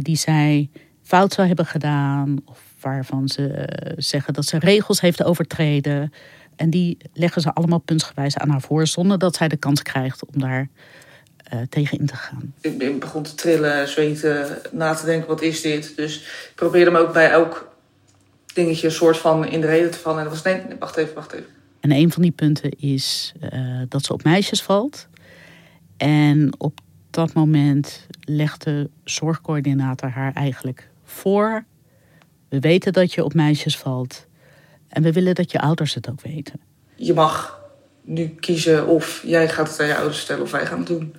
die 0.00 0.16
zij 0.16 0.70
fout 1.02 1.32
zou 1.32 1.46
hebben 1.46 1.66
gedaan. 1.66 2.38
Of 2.44 2.60
waarvan 2.80 3.28
ze 3.28 3.68
zeggen 3.96 4.34
dat 4.34 4.44
ze 4.44 4.58
regels 4.58 5.00
heeft 5.00 5.22
overtreden. 5.22 6.12
En 6.60 6.70
die 6.70 6.96
leggen 7.12 7.42
ze 7.42 7.52
allemaal 7.52 7.78
puntsgewijs 7.78 8.36
aan 8.36 8.48
haar 8.48 8.60
voor, 8.60 8.86
zonder 8.86 9.18
dat 9.18 9.36
zij 9.36 9.48
de 9.48 9.56
kans 9.56 9.82
krijgt 9.82 10.26
om 10.26 10.40
daar 10.40 10.68
eh, 11.36 11.60
tegen 11.68 11.98
in 11.98 12.06
te 12.06 12.16
gaan. 12.16 12.54
Ik 12.60 13.00
begon 13.00 13.22
te 13.22 13.34
trillen, 13.34 13.88
zweten, 13.88 14.58
na 14.70 14.94
te 14.94 15.04
denken, 15.04 15.28
wat 15.28 15.42
is 15.42 15.60
dit? 15.60 15.96
Dus 15.96 16.16
ik 16.16 16.52
probeerde 16.54 16.90
me 16.90 16.98
ook 16.98 17.12
bij 17.12 17.30
elk 17.30 17.74
dingetje 18.54 18.86
een 18.86 18.92
soort 18.92 19.18
van 19.18 19.46
in 19.46 19.60
de 19.60 19.66
reden 19.66 19.90
te 19.90 19.98
vallen. 19.98 20.18
En 20.18 20.24
dat 20.24 20.32
was, 20.32 20.42
nee, 20.42 20.62
wacht 20.78 20.96
even, 20.96 21.14
wacht 21.14 21.32
even. 21.32 21.46
En 21.80 21.92
een 21.92 22.12
van 22.12 22.22
die 22.22 22.32
punten 22.32 22.70
is 22.70 23.32
eh, 23.40 23.82
dat 23.88 24.04
ze 24.04 24.12
op 24.12 24.24
meisjes 24.24 24.62
valt. 24.62 25.08
En 25.96 26.52
op 26.58 26.80
dat 27.10 27.32
moment 27.32 28.06
legt 28.20 28.64
de 28.64 28.90
zorgcoördinator 29.04 30.08
haar 30.08 30.32
eigenlijk 30.32 30.88
voor. 31.04 31.64
We 32.48 32.60
weten 32.60 32.92
dat 32.92 33.12
je 33.12 33.24
op 33.24 33.34
meisjes 33.34 33.78
valt. 33.78 34.28
En 34.90 35.02
we 35.02 35.12
willen 35.12 35.34
dat 35.34 35.52
je 35.52 35.60
ouders 35.60 35.94
het 35.94 36.10
ook 36.10 36.20
weten. 36.20 36.60
Je 36.96 37.14
mag 37.14 37.60
nu 38.02 38.28
kiezen 38.28 38.86
of 38.86 39.22
jij 39.26 39.48
gaat 39.48 39.68
het 39.68 39.80
aan 39.80 39.86
je 39.86 39.96
ouders 39.96 40.18
vertellen 40.18 40.42
of 40.42 40.50
wij 40.50 40.66
gaan 40.66 40.78
het 40.78 40.86
doen. 40.86 41.14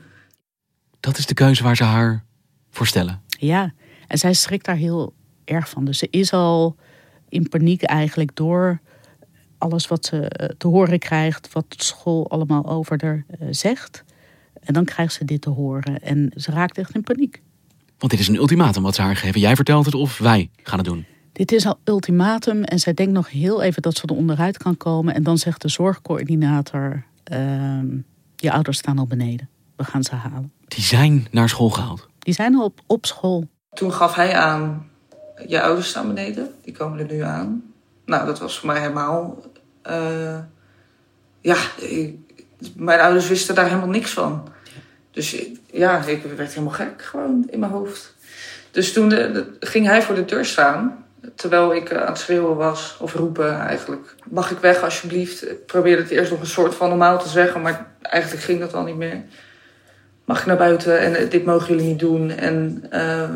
Dat 1.00 1.18
is 1.18 1.26
de 1.26 1.34
keuze 1.34 1.64
waar 1.64 1.76
ze 1.76 1.84
haar 1.84 2.24
voor 2.70 2.88
stellen. 2.88 3.22
Ja, 3.28 3.74
en 4.08 4.18
zij 4.18 4.34
schrikt 4.34 4.66
daar 4.66 4.76
heel 4.76 5.14
erg 5.46 5.70
van. 5.70 5.86
Dus 5.86 5.98
ze 5.98 6.08
is 6.10 6.34
al 6.34 6.76
in 7.30 7.50
paniek 7.50 7.84
eigenlijk 7.84 8.36
door 8.36 8.82
alles 9.58 9.88
wat 9.88 10.06
ze 10.06 10.28
eh, 10.28 10.50
te 10.58 10.68
horen 10.68 11.00
krijgt, 11.00 11.54
wat 11.54 11.66
school 11.78 12.30
allemaal 12.30 12.66
over 12.66 13.04
haar 13.04 13.26
eh, 13.28 13.48
zegt. 13.52 14.04
En 14.60 14.74
dan 14.74 14.86
krijgt 14.86 15.14
ze 15.14 15.26
dit 15.26 15.42
te 15.42 15.50
horen 15.50 16.02
en 16.02 16.32
ze 16.36 16.52
raakt 16.52 16.78
echt 16.78 16.96
in 16.96 17.04
paniek. 17.04 17.42
Want 17.98 18.12
dit 18.12 18.22
is 18.22 18.28
een 18.28 18.36
ultimatum 18.36 18.84
wat 18.84 18.96
ze 18.96 19.02
haar 19.02 19.16
geven. 19.16 19.40
Jij 19.40 19.56
vertelt 19.56 19.86
het 19.86 19.96
of 19.96 20.18
wij 20.18 20.50
gaan 20.64 20.78
het 20.78 20.88
doen. 20.88 21.06
Dit 21.34 21.52
is 21.52 21.66
al 21.66 21.80
ultimatum 21.84 22.64
en 22.64 22.80
zij 22.80 22.94
denkt 22.94 23.14
nog 23.14 23.30
heel 23.30 23.62
even 23.62 23.82
dat 23.82 23.96
ze 23.98 24.08
er 24.08 24.16
onderuit 24.16 24.58
kan 24.58 24.78
komen. 24.78 25.14
En 25.14 25.24
dan 25.24 25.38
zegt 25.38 25.62
de 25.62 25.70
zorgcoördinator, 25.70 27.04
ehm, 27.24 27.88
je 28.36 28.52
ouders 28.52 28.78
staan 28.78 28.98
al 29.00 29.08
beneden. 29.08 29.50
We 29.76 29.84
gaan 29.84 30.04
ze 30.04 30.16
halen. 30.16 30.52
Die 30.68 30.84
zijn 30.84 31.28
naar 31.32 31.50
school 31.50 31.70
gehaald. 31.70 32.08
Die 32.20 32.34
zijn 32.34 32.56
al 32.56 32.64
op, 32.64 32.80
op 32.88 33.06
school. 33.06 33.48
Toen 33.74 33.94
gaf 33.94 34.16
hij 34.16 34.36
aan, 34.36 34.88
je 35.48 35.62
ouders 35.62 35.90
staan 35.90 36.08
beneden, 36.08 36.50
die 36.64 36.74
komen 36.74 37.00
er 37.00 37.14
nu 37.14 37.20
aan. 37.22 37.64
Nou, 38.06 38.26
dat 38.26 38.40
was 38.40 38.60
voor 38.60 38.68
mij 38.68 38.80
helemaal... 38.82 39.38
eh, 39.82 40.38
ja, 41.42 41.56
ik- 41.78 42.20
mijn 42.76 43.00
ouders 43.00 43.28
wisten 43.28 43.56
daar 43.56 43.66
helemaal 43.68 43.90
niks 43.90 44.12
van. 44.12 44.48
Dus 45.12 45.36
ja, 45.74 46.06
ik 46.06 46.24
werd 46.24 46.50
helemaal 46.54 46.74
gek 46.74 47.02
gewoon 47.02 47.46
in 47.50 47.60
mijn 47.60 47.72
hoofd. 47.72 48.16
Dus 48.72 48.94
toen 48.94 49.10
de- 49.10 49.32
de- 49.32 49.68
ging 49.68 49.86
hij 49.86 50.02
voor 50.02 50.16
de 50.16 50.26
deur 50.26 50.46
staan, 50.46 51.06
terwijl 51.36 51.76
ik 51.76 51.90
eh, 51.90 52.02
aan 52.02 52.08
het 52.08 52.18
schreeuwen 52.18 52.56
was, 52.56 52.98
of 53.00 53.14
roepen 53.14 53.60
eigenlijk. 53.60 54.16
Mag 54.30 54.52
ik 54.52 54.58
weg 54.58 54.82
alsjeblieft? 54.84 55.50
Ik 55.50 55.66
probeerde 55.66 56.02
het 56.02 56.12
eerst 56.12 56.32
nog 56.32 56.40
een 56.40 56.46
soort 56.46 56.76
van 56.76 56.90
normaal 56.90 57.20
te 57.20 57.30
zeggen, 57.30 57.62
maar 57.62 57.88
eigenlijk 58.02 58.44
ging 58.44 58.60
dat 58.60 58.74
al 58.74 58.84
niet 58.84 58.96
meer. 58.96 59.24
Mag 60.26 60.40
ik 60.40 60.46
naar 60.46 60.58
buiten 60.58 61.00
en 61.00 61.16
eh, 61.16 61.30
dit 61.30 61.46
mogen 61.46 61.68
jullie 61.68 61.90
niet 61.90 62.00
doen 62.00 62.30
en 62.30 62.86
eh, 62.90 63.30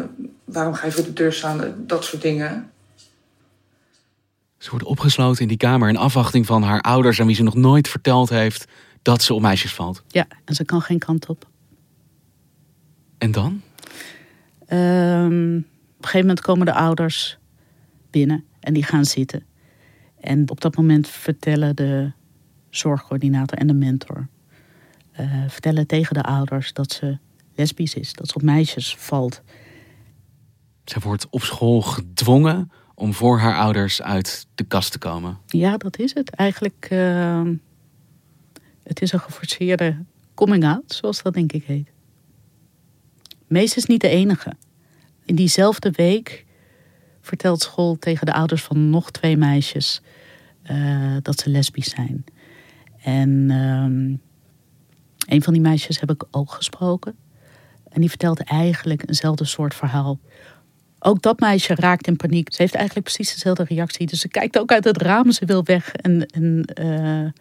waarom 0.44 0.74
ga 0.74 0.86
je 0.86 0.92
voor 0.92 1.04
de 1.04 1.14
deur 1.14 1.34
staan? 1.34 1.74
Dat 1.78 2.04
soort 2.04 2.22
dingen. 2.22 2.70
Ze 4.58 4.70
wordt 4.70 4.86
opgesloten 4.86 5.42
in 5.42 5.48
die 5.48 5.58
kamer 5.58 5.90
in 5.90 5.98
afwachting 5.98 6.46
van 6.46 6.64
haar 6.64 6.82
ouders... 6.82 7.20
aan 7.20 7.28
wie 7.28 7.36
ze 7.36 7.44
nog 7.44 7.56
nooit 7.56 7.88
verteld 7.88 8.30
heeft 8.30 8.66
dat 9.02 9.22
ze 9.22 9.34
op 9.34 9.42
meisjes 9.42 9.74
valt. 9.74 10.04
Ja, 10.08 10.28
en 10.46 10.56
ze 10.56 10.66
kan 10.66 10.82
geen 10.82 11.00
kant 11.00 11.28
op. 11.28 11.48
En 13.18 13.32
dan? 13.32 13.62
Ehm, 14.68 15.56
op 15.56 16.02
een 16.02 16.12
gegeven 16.12 16.20
moment 16.20 16.42
komen 16.42 16.66
de 16.66 16.74
ouders 16.74 17.38
binnen 18.16 18.44
en 18.60 18.74
die 18.74 18.84
gaan 18.84 19.06
zitten. 19.06 19.44
En 20.20 20.50
op 20.50 20.62
dat 20.62 20.76
moment 20.76 21.08
vertellen 21.08 21.76
de 21.76 22.12
zorgcoördinator 22.70 23.58
en 23.58 23.68
de 23.68 23.74
mentor... 23.74 24.28
eh, 25.12 25.44
vertellen 25.48 25.88
tegen 25.88 26.14
de 26.14 26.24
ouders 26.24 26.74
dat 26.74 26.92
ze 26.92 27.18
lesbisch 27.56 27.94
is. 27.94 28.14
Dat 28.14 28.28
ze 28.28 28.36
op 28.36 28.42
meisjes 28.42 28.96
valt. 28.96 29.42
Ze 30.86 31.00
wordt 31.00 31.28
op 31.30 31.42
school 31.42 31.82
gedwongen 31.82 32.72
om 32.94 33.14
voor 33.14 33.40
haar 33.40 33.56
ouders 33.56 34.02
uit 34.02 34.48
de 34.56 34.64
kast 34.64 34.92
te 34.92 34.98
komen. 34.98 35.38
Ja, 35.48 35.78
dat 35.78 36.00
is 36.00 36.14
het. 36.14 36.30
Eigenlijk, 36.30 36.88
ehm, 36.90 37.56
het 38.84 39.02
is 39.02 39.12
een 39.12 39.20
geforceerde 39.20 40.04
coming-out, 40.34 40.94
zoals 40.94 41.22
dat 41.22 41.34
denk 41.34 41.52
ik 41.52 41.64
heet. 41.64 41.92
Mees 43.48 43.76
is 43.76 43.86
niet 43.86 44.02
de 44.02 44.10
enige. 44.10 44.54
In 45.26 45.36
diezelfde 45.36 45.92
week 45.92 46.46
vertelt 47.26 47.62
school 47.62 47.98
tegen 48.00 48.26
de 48.26 48.34
ouders 48.34 48.64
van 48.64 48.90
nog 48.90 49.12
twee 49.12 49.38
meisjes 49.38 50.02
eh, 50.64 51.16
dat 51.22 51.40
ze 51.40 51.50
lesbisch 51.50 51.90
zijn. 51.90 52.24
En 53.04 53.48
ehm, 53.50 54.16
een 55.34 55.44
van 55.44 55.54
die 55.54 55.62
meisjes 55.62 56.00
heb 56.00 56.12
ik 56.12 56.24
ook 56.32 56.52
gesproken. 56.52 57.16
En 57.90 58.02
die 58.02 58.10
vertelt 58.10 58.44
eigenlijk 58.44 59.04
eenzelfde 59.08 59.46
soort 59.46 59.76
verhaal. 59.76 60.20
Ook 61.00 61.22
dat 61.22 61.40
meisje 61.40 61.76
raakt 61.76 62.08
in 62.08 62.16
paniek. 62.16 62.54
Ze 62.54 62.62
heeft 62.62 62.76
eigenlijk 62.76 63.06
precies 63.06 63.34
dezelfde 63.34 63.64
reactie. 63.64 64.08
Dus 64.08 64.20
ze 64.20 64.28
kijkt 64.28 64.60
ook 64.60 64.72
uit 64.72 64.84
het 64.84 65.02
raam, 65.02 65.32
ze 65.32 65.46
wil 65.46 65.64
weg. 65.64 65.94
En, 65.94 66.26
en 66.26 66.66
eh, 66.66 67.32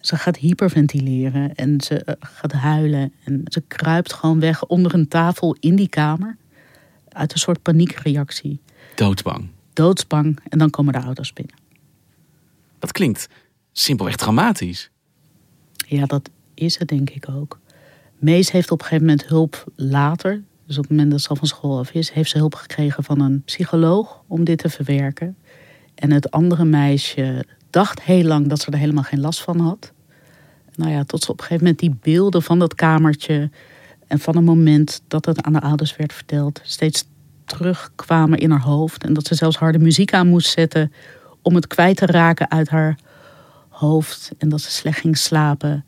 ze 0.00 0.16
gaat 0.16 0.36
hyperventileren 0.36 1.54
en 1.54 1.80
ze 1.80 2.04
eh, 2.04 2.14
gaat 2.20 2.52
huilen. 2.52 3.12
En 3.24 3.40
ze 3.44 3.62
kruipt 3.68 4.12
gewoon 4.12 4.40
weg 4.40 4.66
onder 4.66 4.94
een 4.94 5.08
tafel 5.08 5.56
in 5.60 5.76
die 5.76 5.88
kamer. 5.88 6.36
Uit 7.08 7.32
een 7.32 7.38
soort 7.38 7.62
paniekreactie. 7.62 8.60
Doodsbang. 8.96 9.48
Doodsbang. 9.72 10.38
En 10.48 10.58
dan 10.58 10.70
komen 10.70 10.92
de 10.92 11.02
ouders 11.02 11.32
binnen. 11.32 11.56
Dat 12.78 12.92
klinkt 12.92 13.28
simpelweg 13.72 14.16
dramatisch. 14.16 14.90
Ja, 15.72 16.06
dat 16.06 16.30
is 16.54 16.78
het 16.78 16.88
denk 16.88 17.10
ik 17.10 17.28
ook. 17.28 17.58
Mees 18.18 18.50
heeft 18.50 18.70
op 18.70 18.78
een 18.78 18.84
gegeven 18.84 19.06
moment 19.06 19.28
hulp 19.28 19.64
later. 19.74 20.42
Dus 20.66 20.76
op 20.76 20.82
het 20.82 20.90
moment 20.90 21.10
dat 21.10 21.20
ze 21.20 21.28
al 21.28 21.36
van 21.36 21.46
school 21.46 21.78
af 21.78 21.92
is, 21.92 22.10
heeft 22.10 22.30
ze 22.30 22.38
hulp 22.38 22.54
gekregen 22.54 23.04
van 23.04 23.20
een 23.20 23.42
psycholoog 23.42 24.22
om 24.26 24.44
dit 24.44 24.58
te 24.58 24.68
verwerken. 24.68 25.36
En 25.94 26.10
het 26.10 26.30
andere 26.30 26.64
meisje 26.64 27.46
dacht 27.70 28.02
heel 28.02 28.24
lang 28.24 28.46
dat 28.46 28.60
ze 28.60 28.70
er 28.70 28.78
helemaal 28.78 29.02
geen 29.02 29.20
last 29.20 29.42
van 29.42 29.60
had. 29.60 29.92
Nou 30.74 30.90
ja, 30.90 31.04
tot 31.04 31.22
ze 31.24 31.30
op 31.30 31.38
een 31.38 31.44
gegeven 31.44 31.64
moment 31.64 31.82
die 31.82 31.96
beelden 32.02 32.42
van 32.42 32.58
dat 32.58 32.74
kamertje 32.74 33.50
en 34.06 34.18
van 34.18 34.36
een 34.36 34.44
moment 34.44 35.02
dat 35.08 35.24
het 35.24 35.42
aan 35.42 35.52
de 35.52 35.60
ouders 35.60 35.96
werd 35.96 36.12
verteld, 36.12 36.60
steeds 36.62 37.04
terugkwamen 37.46 38.38
in 38.38 38.50
haar 38.50 38.62
hoofd. 38.62 39.04
En 39.04 39.12
dat 39.12 39.26
ze 39.26 39.34
zelfs 39.34 39.56
harde 39.56 39.78
muziek 39.78 40.14
aan 40.14 40.28
moest 40.28 40.50
zetten 40.50 40.92
om 41.42 41.54
het 41.54 41.66
kwijt 41.66 41.96
te 41.96 42.06
raken 42.06 42.50
uit 42.50 42.68
haar 42.68 42.98
hoofd 43.68 44.30
en 44.38 44.48
dat 44.48 44.60
ze 44.60 44.70
slecht 44.70 45.00
ging 45.00 45.18
slapen. 45.18 45.84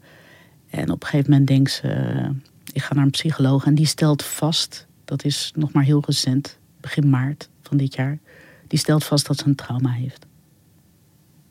En 0.70 0.90
op 0.90 1.02
een 1.02 1.08
gegeven 1.08 1.30
moment 1.30 1.48
denkt 1.48 1.70
ze, 1.70 1.88
eh, 1.88 2.28
ik 2.72 2.82
ga 2.82 2.94
naar 2.94 3.04
een 3.04 3.10
psycholoog 3.10 3.64
en 3.64 3.74
die 3.74 3.86
stelt 3.86 4.24
vast, 4.24 4.86
dat 5.04 5.24
is 5.24 5.52
nog 5.54 5.72
maar 5.72 5.84
heel 5.84 6.02
recent, 6.06 6.58
begin 6.80 7.10
maart 7.10 7.48
van 7.62 7.76
dit 7.76 7.94
jaar, 7.94 8.18
die 8.66 8.78
stelt 8.78 9.04
vast 9.04 9.26
dat 9.26 9.38
ze 9.38 9.46
een 9.46 9.54
trauma 9.54 9.90
heeft. 9.90 10.26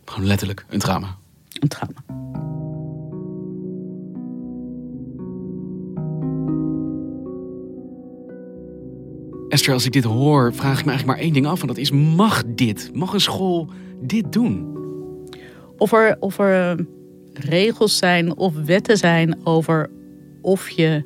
Gewoon 0.06 0.28
letterlijk 0.28 0.66
een 0.70 0.80
trauma. 0.80 1.16
Een 1.60 1.68
trauma. 1.68 2.27
Als 9.66 9.86
ik 9.86 9.92
dit 9.92 10.04
hoor, 10.04 10.54
vraag 10.54 10.80
ik 10.80 10.86
me 10.86 10.92
eigenlijk 10.92 11.06
maar 11.06 11.26
één 11.26 11.34
ding 11.34 11.46
af. 11.46 11.62
En 11.62 11.68
dat 11.68 11.78
is, 11.78 11.92
mag 11.92 12.44
dit? 12.48 12.90
Mag 12.94 13.14
een 13.14 13.22
school 13.22 13.70
dit 14.02 14.34
doen? 14.34 14.78
Of 15.78 15.94
er, 15.94 16.18
of 16.20 16.40
er 16.40 16.86
regels 17.34 17.98
zijn 17.98 18.38
of 18.38 18.54
wetten 18.66 18.98
zijn 18.98 19.38
over 19.44 19.90
of 20.42 20.70
je 20.70 21.06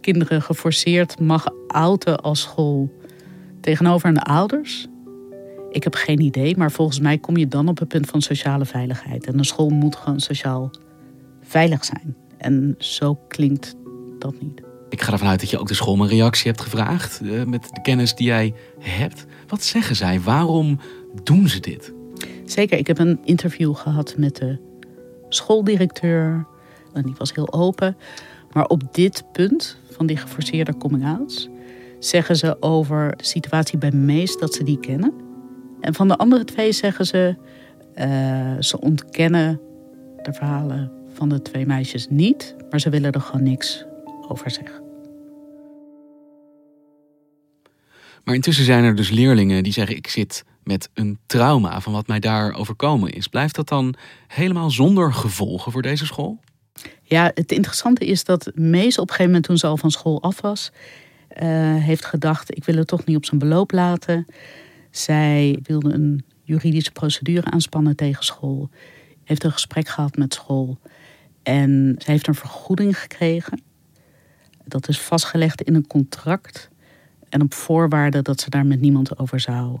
kinderen 0.00 0.42
geforceerd 0.42 1.20
mag 1.20 1.46
outen 1.66 2.20
als 2.20 2.40
school 2.40 2.90
tegenover 3.60 4.08
hun 4.08 4.18
ouders? 4.18 4.86
Ik 5.70 5.84
heb 5.84 5.94
geen 5.94 6.20
idee, 6.20 6.56
maar 6.56 6.70
volgens 6.70 7.00
mij 7.00 7.18
kom 7.18 7.36
je 7.36 7.48
dan 7.48 7.68
op 7.68 7.78
het 7.78 7.88
punt 7.88 8.06
van 8.06 8.22
sociale 8.22 8.64
veiligheid. 8.64 9.26
En 9.26 9.38
een 9.38 9.44
school 9.44 9.68
moet 9.68 9.96
gewoon 9.96 10.20
sociaal 10.20 10.70
veilig 11.42 11.84
zijn. 11.84 12.16
En 12.36 12.74
zo 12.78 13.14
klinkt 13.28 13.74
dat 14.18 14.34
niet. 14.40 14.67
Ik 14.88 15.02
ga 15.02 15.12
ervan 15.12 15.28
uit 15.28 15.40
dat 15.40 15.50
je 15.50 15.58
ook 15.58 15.68
de 15.68 15.74
school 15.74 16.00
een 16.00 16.08
reactie 16.08 16.46
hebt 16.46 16.62
gevraagd 16.62 17.20
uh, 17.22 17.44
met 17.44 17.62
de 17.62 17.80
kennis 17.82 18.14
die 18.14 18.26
jij 18.26 18.54
hebt. 18.78 19.26
Wat 19.46 19.62
zeggen 19.62 19.96
zij? 19.96 20.20
Waarom 20.20 20.80
doen 21.22 21.48
ze 21.48 21.60
dit? 21.60 21.92
Zeker, 22.44 22.78
ik 22.78 22.86
heb 22.86 22.98
een 22.98 23.18
interview 23.24 23.74
gehad 23.74 24.14
met 24.16 24.36
de 24.36 24.58
schooldirecteur. 25.28 26.46
En 26.92 27.02
die 27.02 27.14
was 27.18 27.34
heel 27.34 27.52
open. 27.52 27.96
Maar 28.52 28.66
op 28.66 28.94
dit 28.94 29.24
punt 29.32 29.76
van 29.90 30.06
die 30.06 30.16
geforceerde 30.16 30.76
coming-outs 30.76 31.48
zeggen 31.98 32.36
ze 32.36 32.62
over 32.62 33.16
de 33.16 33.24
situatie 33.24 33.78
bij 33.78 33.90
Mees 33.90 34.38
dat 34.38 34.54
ze 34.54 34.64
die 34.64 34.78
kennen. 34.78 35.12
En 35.80 35.94
van 35.94 36.08
de 36.08 36.16
andere 36.16 36.44
twee 36.44 36.72
zeggen 36.72 37.06
ze, 37.06 37.36
uh, 37.96 38.56
ze 38.60 38.80
ontkennen 38.80 39.60
de 40.22 40.32
verhalen 40.32 40.92
van 41.12 41.28
de 41.28 41.42
twee 41.42 41.66
meisjes 41.66 42.06
niet, 42.10 42.56
maar 42.70 42.80
ze 42.80 42.90
willen 42.90 43.12
er 43.12 43.20
gewoon 43.20 43.42
niks 43.42 43.86
over 44.28 44.50
zeggen. 44.50 44.86
Maar 48.24 48.34
intussen 48.34 48.64
zijn 48.64 48.84
er 48.84 48.94
dus 48.94 49.10
leerlingen 49.10 49.62
die 49.62 49.72
zeggen: 49.72 49.96
Ik 49.96 50.08
zit 50.08 50.44
met 50.62 50.90
een 50.94 51.18
trauma 51.26 51.80
van 51.80 51.92
wat 51.92 52.06
mij 52.06 52.20
daar 52.20 52.52
overkomen 52.52 53.12
is. 53.12 53.28
Blijft 53.28 53.54
dat 53.54 53.68
dan 53.68 53.94
helemaal 54.26 54.70
zonder 54.70 55.12
gevolgen 55.12 55.72
voor 55.72 55.82
deze 55.82 56.06
school? 56.06 56.40
Ja, 57.02 57.30
het 57.34 57.52
interessante 57.52 58.06
is 58.06 58.24
dat 58.24 58.50
Mees 58.54 58.98
op 58.98 59.02
een 59.02 59.08
gegeven 59.08 59.24
moment, 59.24 59.44
toen 59.44 59.58
ze 59.58 59.66
al 59.66 59.76
van 59.76 59.90
school 59.90 60.22
af 60.22 60.40
was, 60.40 60.72
uh, 61.42 61.74
heeft 61.74 62.04
gedacht: 62.04 62.56
Ik 62.56 62.64
wil 62.64 62.76
het 62.76 62.86
toch 62.86 63.04
niet 63.04 63.16
op 63.16 63.24
zijn 63.24 63.38
beloop 63.38 63.72
laten. 63.72 64.26
Zij 64.90 65.58
wilde 65.62 65.92
een 65.92 66.24
juridische 66.42 66.92
procedure 66.92 67.50
aanspannen 67.50 67.96
tegen 67.96 68.24
school. 68.24 68.70
Heeft 69.24 69.44
een 69.44 69.52
gesprek 69.52 69.88
gehad 69.88 70.16
met 70.16 70.34
school. 70.34 70.78
En 71.42 71.94
ze 71.98 72.10
heeft 72.10 72.26
een 72.26 72.34
vergoeding 72.34 72.98
gekregen. 72.98 73.62
Dat 74.68 74.88
is 74.88 75.00
vastgelegd 75.00 75.62
in 75.62 75.74
een 75.74 75.86
contract. 75.86 76.68
En 77.28 77.42
op 77.42 77.54
voorwaarde 77.54 78.22
dat 78.22 78.40
ze 78.40 78.50
daar 78.50 78.66
met 78.66 78.80
niemand 78.80 79.18
over 79.18 79.40
zou 79.40 79.78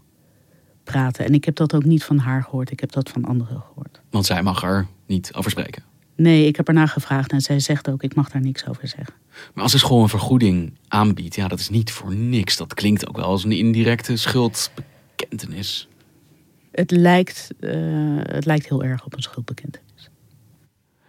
praten. 0.84 1.24
En 1.24 1.34
ik 1.34 1.44
heb 1.44 1.56
dat 1.56 1.74
ook 1.74 1.84
niet 1.84 2.04
van 2.04 2.18
haar 2.18 2.42
gehoord, 2.42 2.70
ik 2.70 2.80
heb 2.80 2.92
dat 2.92 3.10
van 3.10 3.24
anderen 3.24 3.60
gehoord. 3.60 4.00
Want 4.10 4.26
zij 4.26 4.42
mag 4.42 4.62
er 4.62 4.86
niet 5.06 5.34
over 5.34 5.50
spreken? 5.50 5.82
Nee, 6.16 6.46
ik 6.46 6.56
heb 6.56 6.74
haar 6.74 6.88
gevraagd 6.88 7.32
en 7.32 7.40
zij 7.40 7.60
zegt 7.60 7.88
ook, 7.90 8.02
ik 8.02 8.14
mag 8.14 8.30
daar 8.30 8.40
niks 8.40 8.66
over 8.66 8.88
zeggen. 8.88 9.14
Maar 9.54 9.62
als 9.62 9.72
de 9.72 9.78
school 9.78 10.02
een 10.02 10.08
vergoeding 10.08 10.72
aanbiedt, 10.88 11.34
ja, 11.34 11.48
dat 11.48 11.58
is 11.58 11.68
niet 11.68 11.90
voor 11.90 12.14
niks. 12.14 12.56
Dat 12.56 12.74
klinkt 12.74 13.08
ook 13.08 13.16
wel 13.16 13.24
als 13.24 13.44
een 13.44 13.52
indirecte 13.52 14.16
schuldbekentenis. 14.16 15.88
Het 16.70 16.90
lijkt, 16.90 17.48
uh, 17.60 17.70
het 18.22 18.44
lijkt 18.44 18.68
heel 18.68 18.84
erg 18.84 19.04
op 19.04 19.14
een 19.14 19.22
schuldbekentenis. 19.22 19.87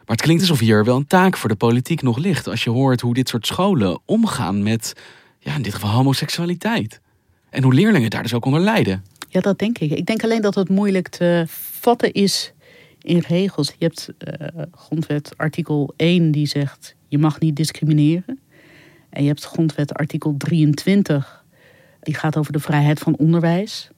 Maar 0.09 0.17
het 0.17 0.27
klinkt 0.27 0.43
alsof 0.43 0.59
hier 0.59 0.85
wel 0.85 0.95
een 0.95 1.07
taak 1.07 1.37
voor 1.37 1.49
de 1.49 1.55
politiek 1.55 2.01
nog 2.01 2.17
ligt. 2.17 2.47
Als 2.47 2.63
je 2.63 2.69
hoort 2.69 3.01
hoe 3.01 3.13
dit 3.13 3.29
soort 3.29 3.47
scholen 3.47 3.99
omgaan 4.05 4.63
met, 4.63 4.93
ja, 5.39 5.55
in 5.55 5.61
dit 5.61 5.73
geval 5.73 5.89
homoseksualiteit. 5.89 7.01
En 7.49 7.63
hoe 7.63 7.73
leerlingen 7.73 8.09
daar 8.09 8.23
dus 8.23 8.33
ook 8.33 8.45
onder 8.45 8.61
lijden. 8.61 9.03
Ja, 9.27 9.39
dat 9.41 9.59
denk 9.59 9.77
ik. 9.77 9.91
Ik 9.91 10.05
denk 10.05 10.23
alleen 10.23 10.41
dat 10.41 10.55
het 10.55 10.69
moeilijk 10.69 11.07
te 11.07 11.43
vatten 11.79 12.13
is 12.13 12.53
in 13.01 13.23
regels. 13.27 13.73
Je 13.77 13.85
hebt 13.85 14.09
uh, 14.41 14.63
grondwet 14.71 15.37
artikel 15.37 15.93
1 15.95 16.31
die 16.31 16.47
zegt 16.47 16.95
je 17.07 17.17
mag 17.17 17.39
niet 17.39 17.55
discrimineren. 17.55 18.39
En 19.09 19.21
je 19.21 19.27
hebt 19.27 19.43
grondwet 19.43 19.93
artikel 19.93 20.35
23 20.37 21.45
die 22.01 22.15
gaat 22.15 22.37
over 22.37 22.53
de 22.53 22.59
vrijheid 22.59 22.99
van 22.99 23.17
onderwijs. 23.17 23.89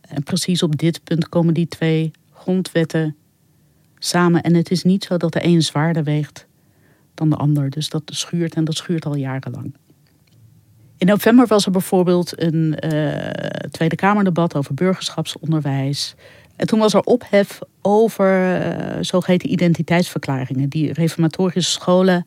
En 0.00 0.22
precies 0.22 0.62
op 0.62 0.76
dit 0.76 1.04
punt 1.04 1.28
komen 1.28 1.54
die 1.54 1.68
twee 1.68 2.10
grondwetten 2.32 3.16
samen. 3.98 4.42
En 4.42 4.54
het 4.54 4.70
is 4.70 4.82
niet 4.82 5.04
zo 5.04 5.16
dat 5.16 5.32
de 5.32 5.44
een 5.44 5.62
zwaarder 5.62 6.04
weegt 6.04 6.46
dan 7.14 7.30
de 7.30 7.36
ander. 7.36 7.70
Dus 7.70 7.88
dat 7.88 8.02
schuurt 8.04 8.54
en 8.54 8.64
dat 8.64 8.76
schuurt 8.76 9.06
al 9.06 9.16
jarenlang. 9.16 9.74
In 10.98 11.06
november 11.06 11.46
was 11.46 11.66
er 11.66 11.70
bijvoorbeeld 11.70 12.42
een 12.42 12.78
uh, 12.94 13.16
Tweede 13.70 13.96
Kamerdebat 13.96 14.54
over 14.54 14.74
burgerschapsonderwijs. 14.74 16.14
En 16.56 16.66
toen 16.66 16.78
was 16.78 16.94
er 16.94 17.00
ophef 17.00 17.58
over 17.82 18.60
uh, 18.60 18.96
zogeheten 19.00 19.52
identiteitsverklaringen, 19.52 20.68
die 20.68 20.92
reformatorische 20.92 21.70
scholen 21.70 22.24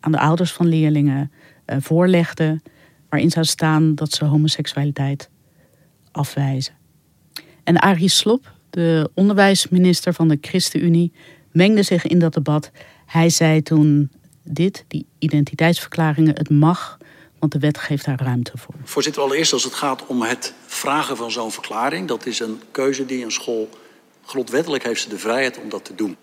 aan 0.00 0.12
de 0.12 0.18
ouders 0.18 0.52
van 0.52 0.66
leerlingen 0.66 1.32
uh, 1.66 1.76
voorlegden, 1.80 2.62
waarin 3.08 3.30
zou 3.30 3.44
staan 3.44 3.94
dat 3.94 4.12
ze 4.12 4.24
homoseksualiteit 4.24 5.30
afwijzen. 6.12 6.74
En 7.64 7.78
Arie 7.78 8.08
Slop, 8.08 8.52
de 8.72 9.10
onderwijsminister 9.14 10.14
van 10.14 10.28
de 10.28 10.38
ChristenUnie, 10.40 11.12
mengde 11.50 11.82
zich 11.82 12.06
in 12.06 12.18
dat 12.18 12.34
debat. 12.34 12.70
Hij 13.06 13.28
zei 13.28 13.62
toen 13.62 14.10
dit, 14.42 14.84
die 14.88 15.06
identiteitsverklaringen, 15.18 16.34
het 16.34 16.50
mag, 16.50 16.98
want 17.38 17.52
de 17.52 17.58
wet 17.58 17.78
geeft 17.78 18.04
daar 18.04 18.20
ruimte 18.22 18.52
voor. 18.54 18.74
Voorzitter, 18.84 19.22
allereerst 19.22 19.52
als 19.52 19.64
het 19.64 19.74
gaat 19.74 20.06
om 20.06 20.22
het 20.22 20.54
vragen 20.66 21.16
van 21.16 21.30
zo'n 21.30 21.52
verklaring, 21.52 22.08
dat 22.08 22.26
is 22.26 22.40
een 22.40 22.60
keuze 22.70 23.06
die 23.06 23.24
een 23.24 23.32
school 23.32 23.68
grondwettelijk 24.24 24.84
heeft 24.84 25.00
ze 25.00 25.08
de 25.08 25.18
vrijheid 25.18 25.58
om 25.62 25.68
dat 25.68 25.84
te 25.84 25.94
doen. 25.94 26.16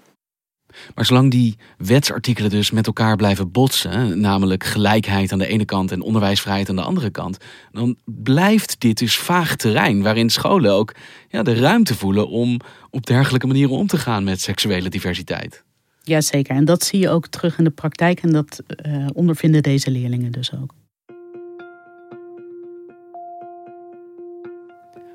Maar 0.95 1.05
zolang 1.05 1.31
die 1.31 1.57
wetsartikelen 1.77 2.49
dus 2.49 2.71
met 2.71 2.87
elkaar 2.87 3.15
blijven 3.15 3.51
botsen, 3.51 4.19
namelijk 4.19 4.63
gelijkheid 4.63 5.31
aan 5.31 5.39
de 5.39 5.47
ene 5.47 5.65
kant 5.65 5.91
en 5.91 6.01
onderwijsvrijheid 6.01 6.69
aan 6.69 6.75
de 6.75 6.81
andere 6.81 7.09
kant, 7.09 7.37
dan 7.71 7.97
blijft 8.05 8.79
dit 8.79 8.97
dus 8.97 9.17
vaag 9.17 9.55
terrein 9.55 10.01
waarin 10.01 10.29
scholen 10.29 10.71
ook 10.71 10.95
ja, 11.29 11.43
de 11.43 11.55
ruimte 11.55 11.95
voelen 11.95 12.29
om 12.29 12.59
op 12.89 13.05
dergelijke 13.05 13.47
manieren 13.47 13.75
om 13.75 13.87
te 13.87 13.97
gaan 13.97 14.23
met 14.23 14.41
seksuele 14.41 14.89
diversiteit. 14.89 15.63
Jazeker, 16.03 16.55
en 16.55 16.65
dat 16.65 16.83
zie 16.83 16.99
je 16.99 17.09
ook 17.09 17.27
terug 17.27 17.57
in 17.57 17.63
de 17.63 17.69
praktijk 17.69 18.21
en 18.21 18.31
dat 18.31 18.63
uh, 18.87 19.05
ondervinden 19.13 19.63
deze 19.63 19.91
leerlingen 19.91 20.31
dus 20.31 20.53
ook. 20.53 20.73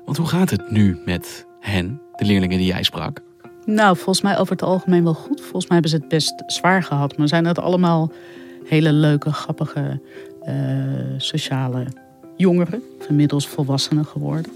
Want 0.05 0.17
hoe 0.17 0.27
gaat 0.27 0.49
het 0.49 0.71
nu 0.71 0.97
met 1.05 1.45
hen, 1.59 2.01
de 2.15 2.25
leerlingen 2.25 2.57
die 2.57 2.67
jij 2.67 2.83
sprak? 2.83 3.24
Nou, 3.65 3.95
volgens 3.95 4.21
mij 4.21 4.37
over 4.37 4.51
het 4.51 4.63
algemeen 4.63 5.03
wel 5.03 5.13
goed. 5.13 5.41
Volgens 5.41 5.67
mij 5.67 5.73
hebben 5.73 5.89
ze 5.89 5.95
het 5.95 6.07
best 6.07 6.43
zwaar 6.47 6.83
gehad. 6.83 7.17
Maar 7.17 7.27
zijn 7.27 7.45
het 7.45 7.59
allemaal 7.59 8.11
hele 8.65 8.91
leuke, 8.93 9.33
grappige, 9.33 9.99
uh, 10.47 10.53
sociale 11.17 11.85
jongeren. 12.35 12.83
Inmiddels 13.07 13.47
volwassenen 13.47 14.05
geworden. 14.05 14.51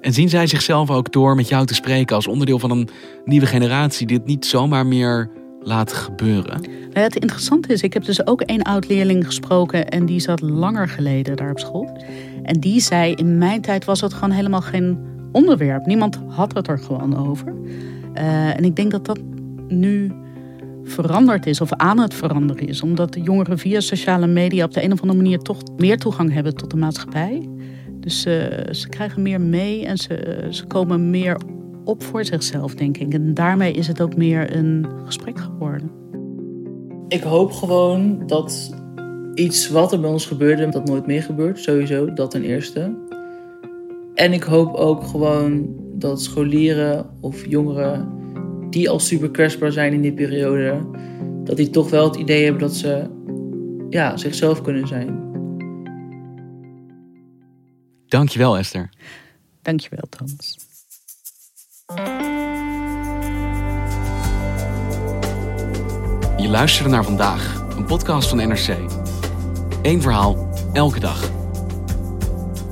En 0.00 0.12
zien 0.12 0.28
zij 0.28 0.46
zichzelf 0.46 0.90
ook 0.90 1.12
door 1.12 1.34
met 1.34 1.48
jou 1.48 1.66
te 1.66 1.74
spreken 1.74 2.16
als 2.16 2.26
onderdeel 2.26 2.58
van 2.58 2.70
een 2.70 2.88
nieuwe 3.24 3.46
generatie 3.46 4.06
die 4.06 4.16
het 4.16 4.26
niet 4.26 4.46
zomaar 4.46 4.86
meer 4.86 5.30
laat 5.60 5.92
gebeuren? 5.92 6.60
Nou 6.60 7.06
het 7.06 7.16
interessante 7.16 7.72
is, 7.72 7.82
ik 7.82 7.92
heb 7.92 8.04
dus 8.04 8.26
ook 8.26 8.40
één 8.40 8.62
oud-leerling 8.62 9.26
gesproken 9.26 9.88
en 9.88 10.06
die 10.06 10.20
zat 10.20 10.40
langer 10.40 10.88
geleden 10.88 11.36
daar 11.36 11.50
op 11.50 11.58
school. 11.58 11.98
En 12.42 12.60
die 12.60 12.80
zei, 12.80 13.14
in 13.14 13.38
mijn 13.38 13.60
tijd 13.60 13.84
was 13.84 14.00
het 14.00 14.14
gewoon 14.14 14.30
helemaal 14.30 14.60
geen 14.60 14.98
onderwerp. 15.32 15.86
Niemand 15.86 16.18
had 16.28 16.54
het 16.54 16.68
er 16.68 16.78
gewoon 16.78 17.28
over. 17.28 17.54
Uh, 18.14 18.56
en 18.56 18.64
ik 18.64 18.76
denk 18.76 18.90
dat 18.90 19.04
dat 19.04 19.18
nu 19.68 20.12
veranderd 20.84 21.46
is 21.46 21.60
of 21.60 21.72
aan 21.72 21.98
het 21.98 22.14
veranderen 22.14 22.68
is. 22.68 22.82
Omdat 22.82 23.12
de 23.12 23.20
jongeren 23.20 23.58
via 23.58 23.80
sociale 23.80 24.26
media 24.26 24.64
op 24.64 24.72
de 24.72 24.84
een 24.84 24.92
of 24.92 25.00
andere 25.00 25.22
manier 25.22 25.38
toch 25.38 25.58
meer 25.76 25.98
toegang 25.98 26.32
hebben 26.32 26.54
tot 26.54 26.70
de 26.70 26.76
maatschappij. 26.76 27.48
Dus 28.00 28.26
uh, 28.26 28.34
ze 28.70 28.88
krijgen 28.88 29.22
meer 29.22 29.40
mee 29.40 29.86
en 29.86 29.96
ze, 29.96 30.46
ze 30.50 30.66
komen 30.66 31.10
meer 31.10 31.40
op 31.84 32.02
voor 32.02 32.24
zichzelf, 32.24 32.74
denk 32.74 32.98
ik. 32.98 33.14
En 33.14 33.34
daarmee 33.34 33.72
is 33.72 33.86
het 33.86 34.02
ook 34.02 34.16
meer 34.16 34.56
een 34.56 34.86
gesprek 35.04 35.38
geworden. 35.38 35.90
Ik 37.08 37.22
hoop 37.22 37.52
gewoon 37.52 38.26
dat 38.26 38.74
iets 39.34 39.68
wat 39.68 39.92
er 39.92 40.00
bij 40.00 40.10
ons 40.10 40.26
gebeurde, 40.26 40.68
dat 40.68 40.84
nooit 40.84 41.06
meer 41.06 41.22
gebeurt. 41.22 41.58
Sowieso, 41.58 42.12
dat 42.12 42.30
ten 42.30 42.42
eerste. 42.42 42.94
En 44.14 44.32
ik 44.32 44.42
hoop 44.42 44.74
ook 44.74 45.04
gewoon 45.04 45.68
dat 45.98 46.22
scholieren 46.22 47.10
of 47.20 47.46
jongeren 47.46 48.08
die 48.70 48.90
al 48.90 48.98
super 49.00 49.30
kwetsbaar 49.30 49.72
zijn 49.72 49.92
in 49.92 50.00
die 50.00 50.12
periode, 50.12 50.86
dat 51.44 51.56
die 51.56 51.70
toch 51.70 51.90
wel 51.90 52.04
het 52.04 52.16
idee 52.16 52.44
hebben 52.44 52.60
dat 52.62 52.74
ze 52.74 53.10
ja, 53.88 54.16
zichzelf 54.16 54.62
kunnen 54.62 54.86
zijn. 54.86 55.22
Dankjewel 58.06 58.58
Esther. 58.58 58.90
Dankjewel 59.62 60.04
Thomas. 60.08 60.56
Je 66.36 66.48
luisterde 66.48 66.90
naar 66.90 67.04
vandaag, 67.04 67.66
een 67.76 67.84
podcast 67.84 68.28
van 68.28 68.38
NRC. 68.38 68.76
Eén 69.82 70.02
verhaal, 70.02 70.48
elke 70.72 71.00
dag. 71.00 71.43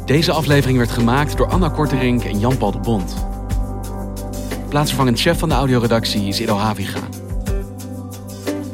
Deze 0.05 0.33
aflevering 0.33 0.79
werd 0.79 0.91
gemaakt 0.91 1.37
door 1.37 1.47
Anna 1.47 1.69
Korterink 1.69 2.25
en 2.25 2.39
Jan-Paul 2.39 2.71
de 2.71 2.79
Bond. 2.79 3.27
Plaatsvervangend 4.69 5.21
chef 5.21 5.39
van 5.39 5.49
de 5.49 5.55
audioredactie 5.55 6.29
is 6.29 6.41
Ido 6.41 6.57
Haviga. 6.57 7.01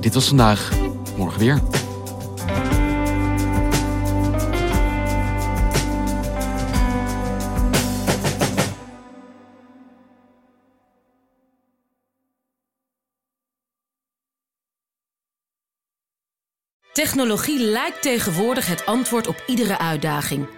Dit 0.01 0.15
was 0.15 0.29
vandaag, 0.29 0.71
morgen 1.17 1.41
weer. 1.41 1.61
Technologie 16.93 17.61
lijkt 17.61 18.03
tegenwoordig 18.03 18.67
het 18.67 18.87
antwoord 18.87 19.27
op 19.27 19.43
iedere 19.47 19.79
uitdaging. 19.79 20.58